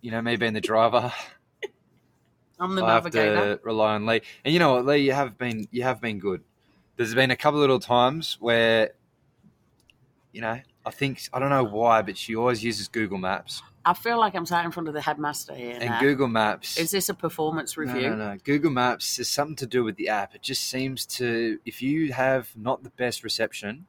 you 0.00 0.10
know, 0.10 0.22
me 0.22 0.36
being 0.36 0.54
the 0.54 0.60
driver, 0.60 1.12
I'm 2.60 2.74
the 2.74 2.84
I 2.84 2.94
have 2.94 3.04
navigator. 3.04 3.56
to 3.56 3.62
rely 3.64 3.94
on 3.94 4.06
Lee. 4.06 4.20
And 4.44 4.52
you 4.52 4.60
know 4.60 4.74
what, 4.74 4.86
Lee, 4.86 4.98
you 4.98 5.12
have 5.12 5.38
been 5.38 5.66
you 5.70 5.82
have 5.82 6.00
been 6.00 6.18
good. 6.18 6.42
There's 6.96 7.14
been 7.14 7.30
a 7.30 7.36
couple 7.36 7.58
of 7.58 7.62
little 7.62 7.80
times 7.80 8.36
where, 8.40 8.90
you 10.32 10.42
know, 10.42 10.60
I 10.84 10.90
think 10.90 11.22
I 11.32 11.38
don't 11.38 11.50
know 11.50 11.64
why, 11.64 12.02
but 12.02 12.18
she 12.18 12.36
always 12.36 12.62
uses 12.62 12.88
Google 12.88 13.18
Maps. 13.18 13.62
I 13.84 13.94
feel 13.94 14.18
like 14.18 14.34
I'm 14.34 14.44
sat 14.44 14.66
in 14.66 14.72
front 14.72 14.88
of 14.88 14.94
the 14.94 15.00
headmaster 15.00 15.54
here. 15.54 15.78
And 15.80 15.88
now. 15.88 16.00
Google 16.00 16.28
Maps 16.28 16.76
Is 16.76 16.90
this 16.90 17.08
a 17.08 17.14
performance 17.14 17.78
No, 17.78 17.84
review? 17.84 18.10
No, 18.10 18.16
no, 18.16 18.36
Google 18.44 18.70
Maps 18.70 19.18
is 19.18 19.28
something 19.28 19.56
to 19.56 19.66
do 19.66 19.82
with 19.82 19.96
the 19.96 20.08
app. 20.10 20.34
It 20.34 20.42
just 20.42 20.68
seems 20.68 21.06
to 21.06 21.58
if 21.64 21.80
you 21.80 22.12
have 22.12 22.50
not 22.56 22.82
the 22.82 22.90
best 22.90 23.24
reception, 23.24 23.86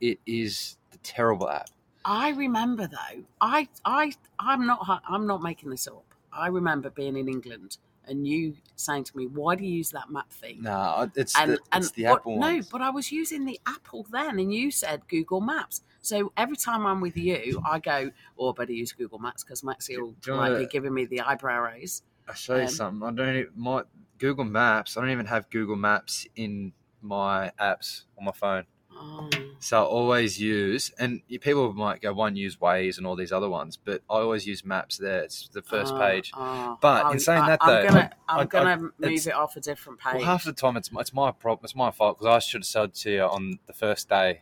it 0.00 0.18
is 0.26 0.76
the 0.90 0.98
terrible 0.98 1.48
app. 1.48 1.70
I 2.04 2.30
remember 2.30 2.86
though. 2.86 3.24
I 3.40 3.68
I 3.84 4.12
I'm 4.38 4.66
not 4.66 5.02
I'm 5.08 5.26
not 5.26 5.42
making 5.42 5.70
this 5.70 5.88
up. 5.88 6.04
I 6.34 6.48
remember 6.48 6.90
being 6.90 7.16
in 7.16 7.28
England 7.28 7.78
and 8.06 8.26
you 8.28 8.56
saying 8.76 9.04
to 9.04 9.16
me, 9.16 9.26
"Why 9.26 9.54
do 9.54 9.64
you 9.64 9.70
use 9.76 9.90
that 9.90 10.10
map 10.10 10.30
thing?" 10.30 10.62
No, 10.62 11.10
it's 11.14 11.38
and 11.38 11.52
the, 11.52 11.58
and 11.72 11.84
it's 11.84 11.92
the 11.92 12.04
but- 12.04 12.12
Apple 12.20 12.34
no, 12.38 12.48
ones. 12.48 12.68
but 12.68 12.82
I 12.82 12.90
was 12.90 13.10
using 13.12 13.44
the 13.46 13.58
Apple 13.66 14.06
then, 14.10 14.38
and 14.38 14.52
you 14.52 14.70
said 14.70 15.06
Google 15.08 15.40
Maps. 15.40 15.82
So 16.00 16.32
every 16.36 16.56
time 16.56 16.84
I'm 16.84 17.00
with 17.00 17.16
you, 17.16 17.62
I 17.64 17.78
go, 17.78 18.10
"Oh, 18.38 18.50
I 18.50 18.54
better 18.54 18.72
use 18.72 18.92
Google 18.92 19.18
Maps 19.18 19.42
because 19.42 19.64
Maxie 19.64 19.96
will 19.96 20.12
Do 20.20 20.32
you 20.32 20.36
like 20.36 20.50
wanna- 20.52 20.64
be 20.64 20.66
giving 20.66 20.92
me 20.92 21.06
the 21.06 21.20
eyebrow 21.22 21.62
raise." 21.62 22.02
I 22.28 22.34
show 22.34 22.56
you 22.56 22.62
Um, 22.62 22.68
something. 22.68 23.08
I 23.08 23.12
don't 23.12 23.36
even, 23.36 23.52
my 23.56 23.84
Google 24.18 24.44
Maps. 24.44 24.96
I 24.96 25.00
don't 25.00 25.10
even 25.10 25.26
have 25.26 25.48
Google 25.50 25.76
Maps 25.76 26.26
in 26.36 26.72
my 27.00 27.52
apps 27.60 28.04
on 28.18 28.24
my 28.24 28.32
phone. 28.32 28.64
Oh, 28.96 29.28
So 29.60 29.78
I 29.82 29.84
always 29.84 30.40
use, 30.40 30.92
and 30.98 31.20
people 31.40 31.72
might 31.72 32.00
go, 32.02 32.12
one 32.12 32.36
use 32.36 32.56
Waze 32.56 32.98
and 32.98 33.06
all 33.06 33.16
these 33.16 33.32
other 33.32 33.48
ones, 33.48 33.76
but 33.82 34.02
I 34.10 34.14
always 34.14 34.46
use 34.46 34.64
Maps 34.64 34.98
there. 34.98 35.20
It's 35.22 35.48
the 35.48 35.62
first 35.62 35.94
oh, 35.94 35.98
page. 35.98 36.32
oh. 36.34 36.78
But 36.80 37.12
in 37.12 37.18
saying 37.18 37.42
I- 37.42 37.48
that, 37.48 37.58
I'm 37.62 37.68
though, 37.68 37.88
gonna 37.88 38.10
I'm 38.28 38.40
I- 38.40 38.44
gonna 38.44 38.76
move 38.98 39.26
it 39.26 39.32
off 39.34 39.56
a 39.56 39.60
different 39.60 40.00
page. 40.00 40.14
Well, 40.16 40.24
half 40.24 40.44
the 40.44 40.52
time 40.52 40.76
it's 40.76 40.90
it's 40.98 41.12
my 41.14 41.30
problem. 41.32 41.64
It's 41.64 41.74
my 41.76 41.90
fault 41.90 42.18
because 42.18 42.34
I 42.34 42.38
should 42.40 42.60
have 42.60 42.66
said 42.66 42.94
to 42.94 43.10
you 43.10 43.22
on 43.22 43.58
the 43.66 43.72
first 43.72 44.08
day. 44.08 44.40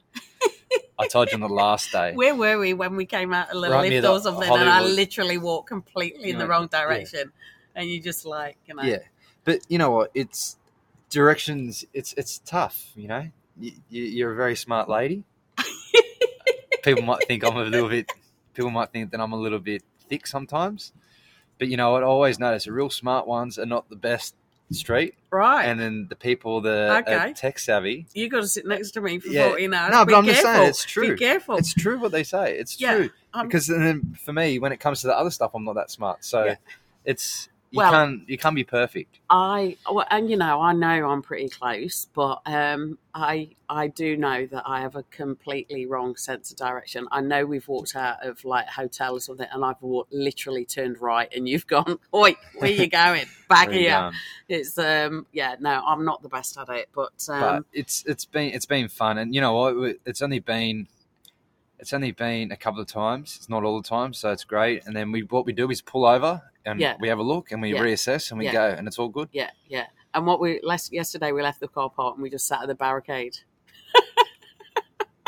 I 0.98 1.06
told 1.08 1.30
you 1.30 1.34
on 1.34 1.40
the 1.40 1.48
last 1.64 1.90
day. 1.92 2.12
Where 2.14 2.34
were 2.34 2.58
we 2.58 2.74
when 2.74 2.96
we 2.96 3.06
came 3.06 3.32
out 3.32 3.50
of 3.54 3.60
the 3.60 3.70
Right 3.70 3.90
lift 3.90 4.06
or 4.06 4.20
something? 4.20 4.50
And 4.50 4.68
I 4.68 4.82
literally 4.82 5.38
walked 5.38 5.68
completely 5.68 6.30
in 6.30 6.38
the 6.38 6.44
Yeah, 6.44 6.50
wrong 6.50 6.68
yeah. 6.72 6.80
direction, 6.80 7.32
and 7.74 7.88
you 7.88 8.00
just 8.00 8.24
like, 8.26 8.56
you 8.66 8.74
know, 8.74 8.82
Yeah, 8.82 8.98
but 9.44 9.60
you 9.68 9.78
know 9.78 9.90
what? 9.90 10.10
It's 10.14 10.58
directions. 11.10 11.84
It's 11.92 12.12
it's 12.16 12.38
tough. 12.44 12.90
You 12.94 13.08
know, 13.08 13.30
you, 13.62 13.72
you're 14.02 14.32
a 14.32 14.36
very 14.36 14.56
smart 14.56 14.88
lady. 14.88 15.24
people 16.82 17.02
might 17.02 17.24
think 17.26 17.44
I'm 17.44 17.56
a 17.56 17.64
little 17.64 17.88
bit. 17.88 18.10
People 18.54 18.70
might 18.70 18.90
think 18.90 19.10
that 19.12 19.20
I'm 19.20 19.32
a 19.32 19.36
little 19.36 19.58
bit 19.58 19.82
thick 20.08 20.26
sometimes. 20.26 20.92
But 21.58 21.68
you 21.68 21.76
know 21.76 21.92
what? 21.92 22.02
I 22.02 22.06
always 22.06 22.38
notice 22.38 22.64
the 22.64 22.72
real 22.72 22.90
smart 22.90 23.26
ones 23.26 23.58
are 23.58 23.66
not 23.66 23.88
the 23.88 23.96
best 23.96 24.34
street, 24.70 25.14
right. 25.30 25.64
and 25.66 25.78
then 25.78 26.06
the 26.08 26.16
people 26.16 26.62
that 26.62 27.02
Okay. 27.06 27.14
are 27.14 27.32
tech 27.34 27.58
savvy. 27.58 28.06
you 28.14 28.30
got 28.30 28.40
to 28.40 28.48
sit 28.48 28.66
next 28.66 28.92
to 28.92 29.02
me 29.02 29.18
for 29.18 29.28
Yeah. 29.28 29.48
14 29.50 29.74
hours. 29.74 29.92
No, 29.92 30.04
Be 30.06 30.12
but 30.12 30.18
I'm 30.18 30.24
just 30.26 30.42
saying 30.42 30.68
it's 30.68 30.84
true. 30.84 31.10
Be 31.12 31.16
careful. 31.18 31.56
It's 31.58 31.74
true 31.74 31.98
what 31.98 32.10
they 32.10 32.24
say. 32.24 32.56
It's 32.58 32.80
Yeah, 32.80 32.96
true 32.96 33.10
because 33.42 33.66
then 33.66 34.16
for 34.24 34.32
me, 34.32 34.58
when 34.58 34.72
it 34.72 34.80
comes 34.80 35.02
to 35.02 35.08
the 35.08 35.16
other 35.16 35.30
stuff, 35.30 35.50
I'm 35.54 35.64
not 35.64 35.74
that 35.74 35.90
smart. 35.90 36.24
So 36.24 36.44
Yeah. 36.44 36.54
it's 37.04 37.48
you 37.72 37.78
Well- 37.78 37.90
can't 37.90 38.28
you 38.28 38.36
can't 38.36 38.54
be 38.54 38.64
perfect. 38.64 39.18
I 39.30 39.78
well, 39.90 40.06
and 40.10 40.28
you 40.28 40.36
know, 40.36 40.60
I 40.60 40.74
know 40.74 41.08
I'm 41.08 41.22
pretty 41.22 41.48
close, 41.48 42.06
but 42.14 42.42
um, 42.44 42.98
I 43.14 43.56
I 43.66 43.88
do 43.88 44.14
know 44.14 44.44
that 44.44 44.64
I 44.66 44.82
have 44.82 44.94
a 44.94 45.04
completely 45.04 45.86
wrong 45.86 46.14
sense 46.16 46.50
of 46.50 46.58
direction. 46.58 47.08
I 47.10 47.22
know 47.22 47.46
we've 47.46 47.66
walked 47.66 47.96
out 47.96 48.24
of 48.26 48.44
like 48.44 48.66
a 48.66 48.72
hotel 48.72 49.16
or 49.16 49.20
something, 49.20 49.48
and 49.50 49.64
I've 49.64 49.80
walked, 49.80 50.12
literally 50.12 50.66
turned 50.66 51.00
right, 51.00 51.32
and 51.34 51.48
you've 51.48 51.66
gone, 51.78 51.98
"Oi, 52.12 52.36
where 52.58 52.70
you 52.70 52.88
going? 52.88 53.24
Back 53.48 53.70
here." 53.70 54.12
It's 54.50 54.76
um, 54.76 55.26
yeah, 55.32 55.56
no, 55.58 55.82
I'm 55.86 56.04
not 56.04 56.22
the 56.22 56.28
best 56.28 56.58
at 56.58 56.68
it, 56.68 56.90
but 56.94 57.26
um, 57.30 57.40
but 57.40 57.64
it's 57.72 58.04
it's 58.06 58.26
been 58.26 58.52
it's 58.52 58.66
been 58.66 58.88
fun, 58.88 59.16
and 59.16 59.34
you 59.34 59.40
know 59.40 59.54
what? 59.54 59.96
It's 60.04 60.20
only 60.20 60.40
been 60.40 60.88
it's 61.82 61.92
only 61.92 62.12
been 62.12 62.50
a 62.52 62.56
couple 62.56 62.80
of 62.80 62.86
times. 62.86 63.34
It's 63.36 63.48
not 63.50 63.64
all 63.64 63.82
the 63.82 63.86
time, 63.88 64.14
so 64.14 64.30
it's 64.30 64.44
great. 64.44 64.86
And 64.86 64.96
then 64.96 65.12
we 65.12 65.22
what 65.24 65.44
we 65.44 65.52
do 65.52 65.68
is 65.70 65.82
pull 65.82 66.06
over 66.06 66.40
and 66.64 66.80
Yeah. 66.80 66.96
we 67.00 67.08
have 67.08 67.18
a 67.18 67.22
look 67.22 67.50
and 67.52 67.60
we 67.60 67.74
Yeah. 67.74 67.80
reassess 67.82 68.30
and 68.30 68.38
we 68.38 68.46
Yeah. 68.46 68.52
go, 68.52 68.66
and 68.78 68.86
it's 68.88 68.98
all 68.98 69.08
good. 69.08 69.28
yeah, 69.32 69.50
yeah. 69.68 69.86
And 70.14 70.24
what 70.26 70.40
we 70.40 70.60
last 70.62 70.92
yesterday, 70.92 71.32
we 71.32 71.42
left 71.42 71.58
the 71.60 71.68
car 71.68 71.90
park 71.90 72.14
and 72.14 72.22
we 72.22 72.30
just 72.30 72.46
sat 72.46 72.62
at 72.62 72.68
the 72.68 72.74
barricade. 72.74 73.38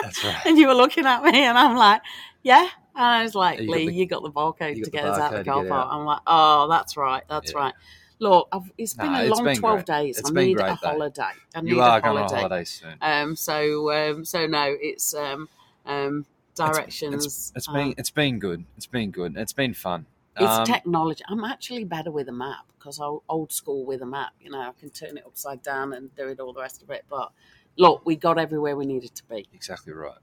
That's 0.01 0.23
right. 0.25 0.37
And 0.47 0.59
you 0.59 0.69
were 0.69 0.75
looking 0.75 1.07
at 1.07 1.23
me, 1.25 1.45
and 1.45 1.57
I'm 1.59 1.77
like, 1.77 2.03
yeah. 2.43 2.69
And 2.95 3.05
I 3.05 3.23
was 3.23 3.35
like, 3.35 3.59
You 3.61 3.67
got 3.67 3.73
Lee, 3.73 3.87
the- 3.87 3.95
you 3.95 4.07
got 4.07 4.23
the 4.23 4.31
barcode 4.31 4.75
to 4.75 4.81
got 4.81 4.85
the 4.85 4.91
get 4.91 5.05
us 5.07 5.19
out 5.19 5.33
barcode 5.33 5.45
the 5.45 5.51
car 5.51 5.65
park. 5.65 5.89
I'm 5.91 6.05
like, 6.05 6.21
oh, 6.27 6.69
that's 6.69 6.97
right, 6.97 7.23
that's 7.29 7.53
Yeah. 7.53 7.59
right. 7.59 7.75
Look, 8.21 8.49
I've, 8.53 8.71
it's 8.79 8.95
been 8.95 9.13
Nah, 9.13 9.23
a 9.23 9.25
long 9.27 9.45
been 9.45 9.57
12 9.59 9.75
great. 9.79 9.87
days. 9.87 10.19
It's 10.19 10.31
I 10.31 10.33
need 10.35 10.57
a 10.57 10.79
though. 10.81 10.89
holiday. 10.89 11.23
I 11.55 11.61
need 11.63 11.71
You 11.71 11.81
a 11.81 11.85
are 11.85 12.01
going 12.01 12.17
on 12.19 12.23
holiday. 12.29 12.37
holiday 12.43 12.65
soon. 12.65 12.97
Um, 13.01 13.35
so, 13.35 13.91
um, 13.93 14.25
so 14.25 14.47
no, 14.47 14.77
it's 14.81 15.15
um, 15.15 15.49
um, 15.85 16.25
It's- 16.55 16.75
directions. 16.77 17.53
It's 17.55 17.69
um, 17.69 17.75
been 17.75 17.95
it's 17.99 18.11
been 18.11 18.39
good. 18.39 18.65
It's 18.77 18.87
been 18.87 19.11
good. 19.11 19.37
It's 19.37 19.53
been 19.53 19.75
fun. 19.75 20.07
It's 20.37 20.51
Um, 20.51 20.65
technology. 20.67 21.23
I'm 21.29 21.45
actually 21.45 21.85
better 21.85 22.11
with 22.11 22.29
a 22.29 22.33
map 22.33 22.67
because 22.79 22.99
I'm 22.99 23.19
old 23.29 23.53
school 23.53 23.85
with 23.85 24.03
a 24.03 24.07
map. 24.07 24.33
You 24.41 24.51
know, 24.51 24.61
I 24.61 24.73
can 24.79 24.91
turn 24.91 25.17
it 25.17 25.25
upside 25.27 25.63
down 25.63 25.93
and 25.93 26.15
do 26.17 26.29
it 26.29 26.41
all 26.41 26.53
the 26.53 26.61
rest 26.61 26.83
of 26.83 26.91
it. 26.91 27.05
But 27.09 27.31
look, 27.77 28.05
we 28.05 28.17
got 28.17 28.39
everywhere 28.39 28.77
we 28.77 28.85
needed 28.87 29.15
to 29.15 29.25
be. 29.25 29.47
exactly 29.53 29.93
right. 29.93 30.19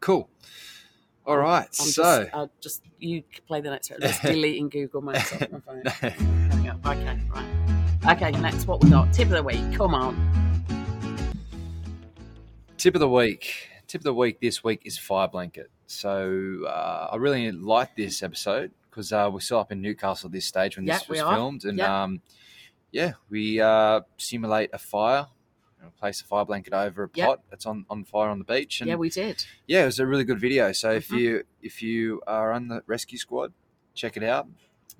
Cool. 0.00 0.30
All 1.26 1.36
right. 1.36 1.66
I'm 1.66 1.86
so, 1.86 2.22
just, 2.24 2.34
I'll 2.34 2.50
just 2.60 2.82
you 2.98 3.22
play 3.46 3.60
the 3.60 3.70
next 3.70 3.90
one. 3.90 4.00
Just 4.00 4.22
deleting 4.34 4.70
Google 4.70 5.02
Maps 5.02 5.32
off 5.34 5.50
my 5.50 5.60
phone. 5.60 5.82
Hang. 5.86 6.70
Okay, 6.86 7.20
right. 7.34 8.16
Okay, 8.16 8.30
next 8.40 8.66
what 8.66 8.82
we 8.82 8.88
got? 8.88 9.12
Tip 9.12 9.26
of 9.26 9.32
the 9.34 9.42
week. 9.42 9.72
Come 9.74 9.94
on. 9.94 10.16
tip 12.78 12.94
of 12.94 13.00
the 13.00 13.08
week. 13.08 13.69
Tip 13.90 14.02
of 14.02 14.04
the 14.04 14.14
week 14.14 14.38
this 14.40 14.62
week 14.62 14.82
is 14.84 14.96
fire 14.96 15.26
blanket. 15.26 15.68
So 15.88 16.62
uh, 16.64 17.08
I 17.10 17.16
really 17.16 17.50
like 17.50 17.96
this 17.96 18.22
episode 18.22 18.70
because 18.88 19.12
uh, 19.12 19.28
we're 19.32 19.40
still 19.40 19.58
up 19.58 19.72
in 19.72 19.82
Newcastle 19.82 20.28
at 20.28 20.32
this 20.32 20.46
stage 20.46 20.76
when 20.76 20.86
this 20.86 21.08
we 21.08 21.14
was 21.14 21.22
filmed, 21.28 21.64
and 21.64 21.76
Yeah. 21.76 22.04
um, 22.04 22.22
yeah, 22.92 23.14
we 23.28 23.60
uh, 23.60 24.02
simulate 24.16 24.70
a 24.72 24.78
fire. 24.78 25.26
you 25.76 25.86
know, 25.86 25.92
Place 25.98 26.20
a 26.20 26.24
fire 26.24 26.44
blanket 26.44 26.72
over 26.72 27.02
a 27.02 27.10
Yeah. 27.14 27.26
pot 27.26 27.40
that's 27.50 27.66
on, 27.66 27.84
on 27.90 28.04
fire 28.04 28.28
on 28.28 28.38
the 28.38 28.44
beach, 28.44 28.80
and 28.80 28.86
Yeah, 28.88 28.94
we 28.94 29.10
did. 29.10 29.44
yeah, 29.66 29.82
it 29.82 29.86
was 29.86 29.98
a 29.98 30.06
really 30.06 30.22
good 30.22 30.38
video. 30.38 30.70
So 30.70 30.92
if 30.92 31.08
Mhm. 31.08 31.18
you 31.18 31.44
if 31.60 31.82
you 31.82 32.22
are 32.28 32.52
on 32.52 32.68
the 32.68 32.84
rescue 32.86 33.18
squad, 33.18 33.52
check 33.94 34.16
it 34.16 34.22
out. 34.22 34.46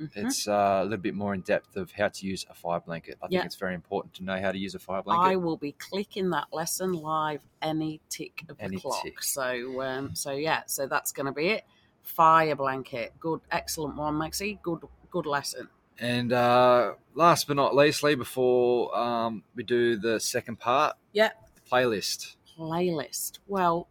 Mhm. 0.01 0.27
It's 0.27 0.49
uh, 0.49 0.81
a 0.81 0.85
little 0.85 0.97
bit 0.99 1.15
more 1.15 1.35
in 1.35 1.43
depth 1.43 1.77
of 1.77 1.93
how 1.93 2.09
to 2.09 2.27
use 2.27 2.47
a 2.49 2.55
fire 2.55 2.81
blanket. 2.81 3.19
I 3.23 3.27
think 3.27 3.41
Yeah. 3.41 3.45
it's 3.45 3.57
very 3.57 3.75
important 3.75 4.15
to 4.15 4.25
know 4.25 4.41
how 4.41 4.51
to 4.51 4.59
use 4.59 4.75
a 4.75 4.79
fire 4.79 5.03
blanket. 5.03 5.23
I 5.29 5.37
will 5.37 5.59
be 5.59 5.73
clicking 5.73 6.31
that 6.31 6.49
lesson 6.53 6.95
live 6.95 7.43
any 7.61 8.01
tick 8.09 8.45
of 8.49 8.57
the 8.57 8.77
clock. 8.79 9.03
tick. 9.03 9.23
So, 9.23 9.83
um, 9.83 10.15
so 10.15 10.33
yeah, 10.33 10.63
so 10.67 10.87
that's 10.87 11.13
going 11.13 11.27
to 11.27 11.33
be 11.33 11.49
it. 11.49 11.65
Fire 12.03 12.57
blanket, 12.57 13.13
good, 13.21 13.41
excellent 13.51 13.97
one, 13.97 14.17
Maxie. 14.17 14.59
Good, 14.63 14.81
good 15.11 15.27
lesson. 15.27 15.69
And 15.99 16.33
uh, 16.33 16.95
last 17.15 17.47
but 17.47 17.57
not 17.57 17.75
leastly, 17.77 18.15
before 18.15 18.97
um, 18.97 19.45
we 19.55 19.63
do 19.63 19.97
the 19.97 20.19
second 20.19 20.59
part, 20.59 20.97
Yeah. 21.13 21.33
playlist. 21.71 22.37
Playlist. 22.57 23.39
Well, 23.47 23.87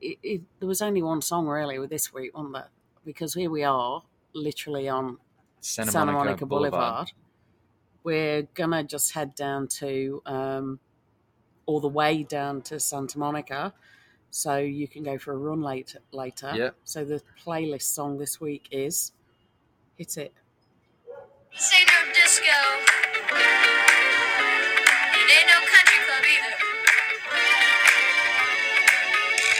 it, 0.00 0.18
it, 0.24 0.42
there 0.58 0.66
was 0.68 0.82
only 0.82 1.02
one 1.02 1.22
song 1.22 1.46
really 1.46 1.78
with 1.78 1.90
this 1.90 2.12
week, 2.12 2.36
wasn't 2.36 2.54
there? 2.54 2.68
Because 3.04 3.34
here 3.34 3.48
we 3.50 3.62
are, 3.62 4.02
literally 4.34 4.88
on 4.88 5.18
Santa, 5.60 5.90
Santa, 5.90 6.12
Monica, 6.12 6.24
Monica, 6.24 6.46
Boulevard. 6.46 7.12
We're 8.04 8.42
gonna 8.54 8.84
just 8.84 9.12
head 9.12 9.34
down 9.34 9.68
to 9.80 10.22
um, 10.26 10.78
all 11.66 11.80
the 11.80 11.88
way 11.88 12.22
down 12.22 12.62
to 12.62 12.78
Santa 12.78 13.18
Monica, 13.18 13.74
so 14.30 14.58
you 14.58 14.86
can 14.86 15.02
go 15.02 15.18
for 15.18 15.32
a 15.32 15.36
run 15.36 15.60
later. 15.62 15.98
Later. 16.12 16.52
Yeah. 16.54 16.70
So 16.84 17.04
the 17.04 17.20
playlist 17.44 17.82
song 17.82 18.18
this 18.18 18.40
week 18.40 18.68
is 18.70 19.12
"Hit 19.96 20.16
It." 20.16 20.34
This 21.52 21.72
ain't 21.74 21.88
no 21.88 22.12
disco. 22.12 22.44
It 25.14 25.30
ain't 25.32 25.48
no 25.48 25.58
country 25.66 25.98
club 26.04 26.24
either. 26.34 26.54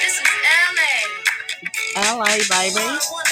This 0.04 0.14
is 0.20 0.28
LA. 0.76 0.92
L.A. 1.96 2.36
baby. 2.50 3.25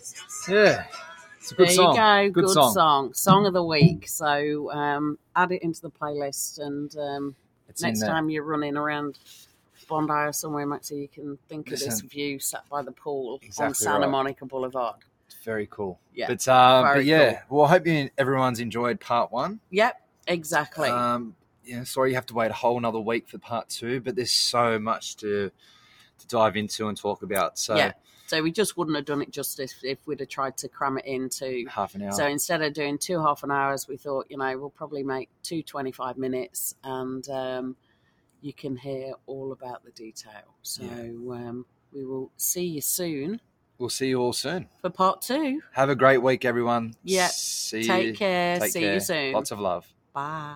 is 0.00 0.14
have 0.14 0.30
some 0.30 0.54
Yeah, 0.54 0.84
it's 1.38 1.52
a 1.52 1.54
good 1.54 1.68
there 1.68 1.74
song. 1.74 1.94
you 1.94 2.00
go. 2.00 2.30
Good, 2.32 2.44
Good, 2.46 2.54
song. 2.54 2.72
song. 2.74 3.12
Song 3.14 3.46
of 3.46 3.52
the 3.52 3.64
week. 3.64 4.08
So 4.08 4.70
um, 4.72 5.18
add 5.36 5.52
it 5.52 5.62
into 5.62 5.82
the 5.82 5.90
playlist, 5.90 6.58
and 6.60 6.96
um, 6.96 7.36
next 7.80 7.82
in 8.02 8.08
time 8.08 8.30
you're 8.30 8.44
running 8.44 8.76
around 8.76 9.18
Bondi 9.90 10.12
or 10.12 10.32
somewhere, 10.32 10.64
Maxie, 10.64 10.96
you 10.96 11.08
can 11.08 11.36
think 11.48 11.70
of 11.70 11.80
this 11.80 12.00
view 12.00 12.38
sat 12.38 12.66
by 12.70 12.80
the 12.82 12.92
pool 12.92 13.40
on 13.58 13.74
Santa 13.74 14.00
right. 14.00 14.08
Monica 14.08 14.46
Boulevard. 14.46 14.96
It's 15.26 15.44
very 15.44 15.66
cool. 15.66 16.00
Yeah, 16.14 16.28
but 16.28 16.46
uh, 16.48 16.82
very 16.82 16.96
but 17.00 17.04
yeah. 17.04 17.42
Well, 17.50 17.64
I 17.66 17.68
hope 17.68 17.86
you, 17.86 18.08
everyone's 18.16 18.60
enjoyed 18.60 19.00
part 19.00 19.30
one. 19.30 19.60
Yep, 19.70 20.00
exactly. 20.26 20.88
Um, 20.88 21.34
yeah, 21.64 21.84
sorry 21.84 22.10
you 22.10 22.14
have 22.14 22.26
to 22.26 22.34
wait 22.34 22.50
a 22.50 22.54
whole 22.54 22.78
another 22.78 23.00
week 23.00 23.28
for 23.28 23.38
part 23.38 23.68
two, 23.68 24.00
but 24.00 24.16
there's 24.16 24.32
so 24.32 24.78
much 24.78 25.16
to 25.16 25.50
to 26.18 26.26
dive 26.26 26.56
into 26.56 26.88
and 26.88 26.96
talk 26.96 27.22
about. 27.22 27.58
So 27.58 27.76
Yeah. 27.76 27.92
so 28.26 28.42
we 28.42 28.52
just 28.52 28.76
wouldn't 28.76 28.96
have 28.96 29.06
done 29.06 29.22
it 29.22 29.30
justice 29.30 29.74
if 29.82 30.06
we'd 30.06 30.20
have 30.20 30.28
tried 30.28 30.56
to 30.58 30.68
cram 30.68 30.98
it 30.98 31.04
into. 31.04 31.66
half 31.68 31.94
an 31.94 32.02
hour. 32.02 32.12
So 32.12 32.26
instead 32.26 32.62
of 32.62 32.72
doing 32.72 32.98
two 32.98 33.20
half 33.20 33.42
an 33.42 33.50
hours, 33.50 33.88
we 33.88 33.96
thought, 33.96 34.26
you 34.28 34.36
know, 34.36 34.58
we'll 34.58 34.70
probably 34.70 35.02
make 35.02 35.28
two 35.42 35.62
25 35.62 36.18
minutes 36.18 36.74
and 36.84 37.28
um, 37.30 37.76
you 38.42 38.52
can 38.52 38.76
hear 38.76 39.14
all 39.26 39.52
about 39.52 39.84
the 39.84 39.90
detail. 39.90 40.54
So 40.62 40.82
Yeah. 40.84 41.48
um, 41.48 41.66
we 41.92 42.04
will 42.04 42.30
see 42.36 42.64
you 42.64 42.80
soon 42.80 43.40
we'll 43.80 43.88
see 43.88 44.08
you 44.08 44.20
all 44.20 44.32
soon. 44.32 44.68
for 44.80 44.90
part 44.90 45.22
two. 45.22 45.60
Have 45.72 45.88
a 45.88 45.96
great 45.96 46.18
week, 46.18 46.44
everyone. 46.44 46.94
Yeah. 47.02 47.30
Take 47.70 48.06
you. 48.06 48.14
care. 48.14 48.60
Take 48.60 48.72
see 48.72 48.80
care. 48.80 48.94
you 48.94 49.00
soon. 49.00 49.32
Lots 49.32 49.50
of 49.50 49.58
love. 49.58 49.92
Bye. 50.12 50.54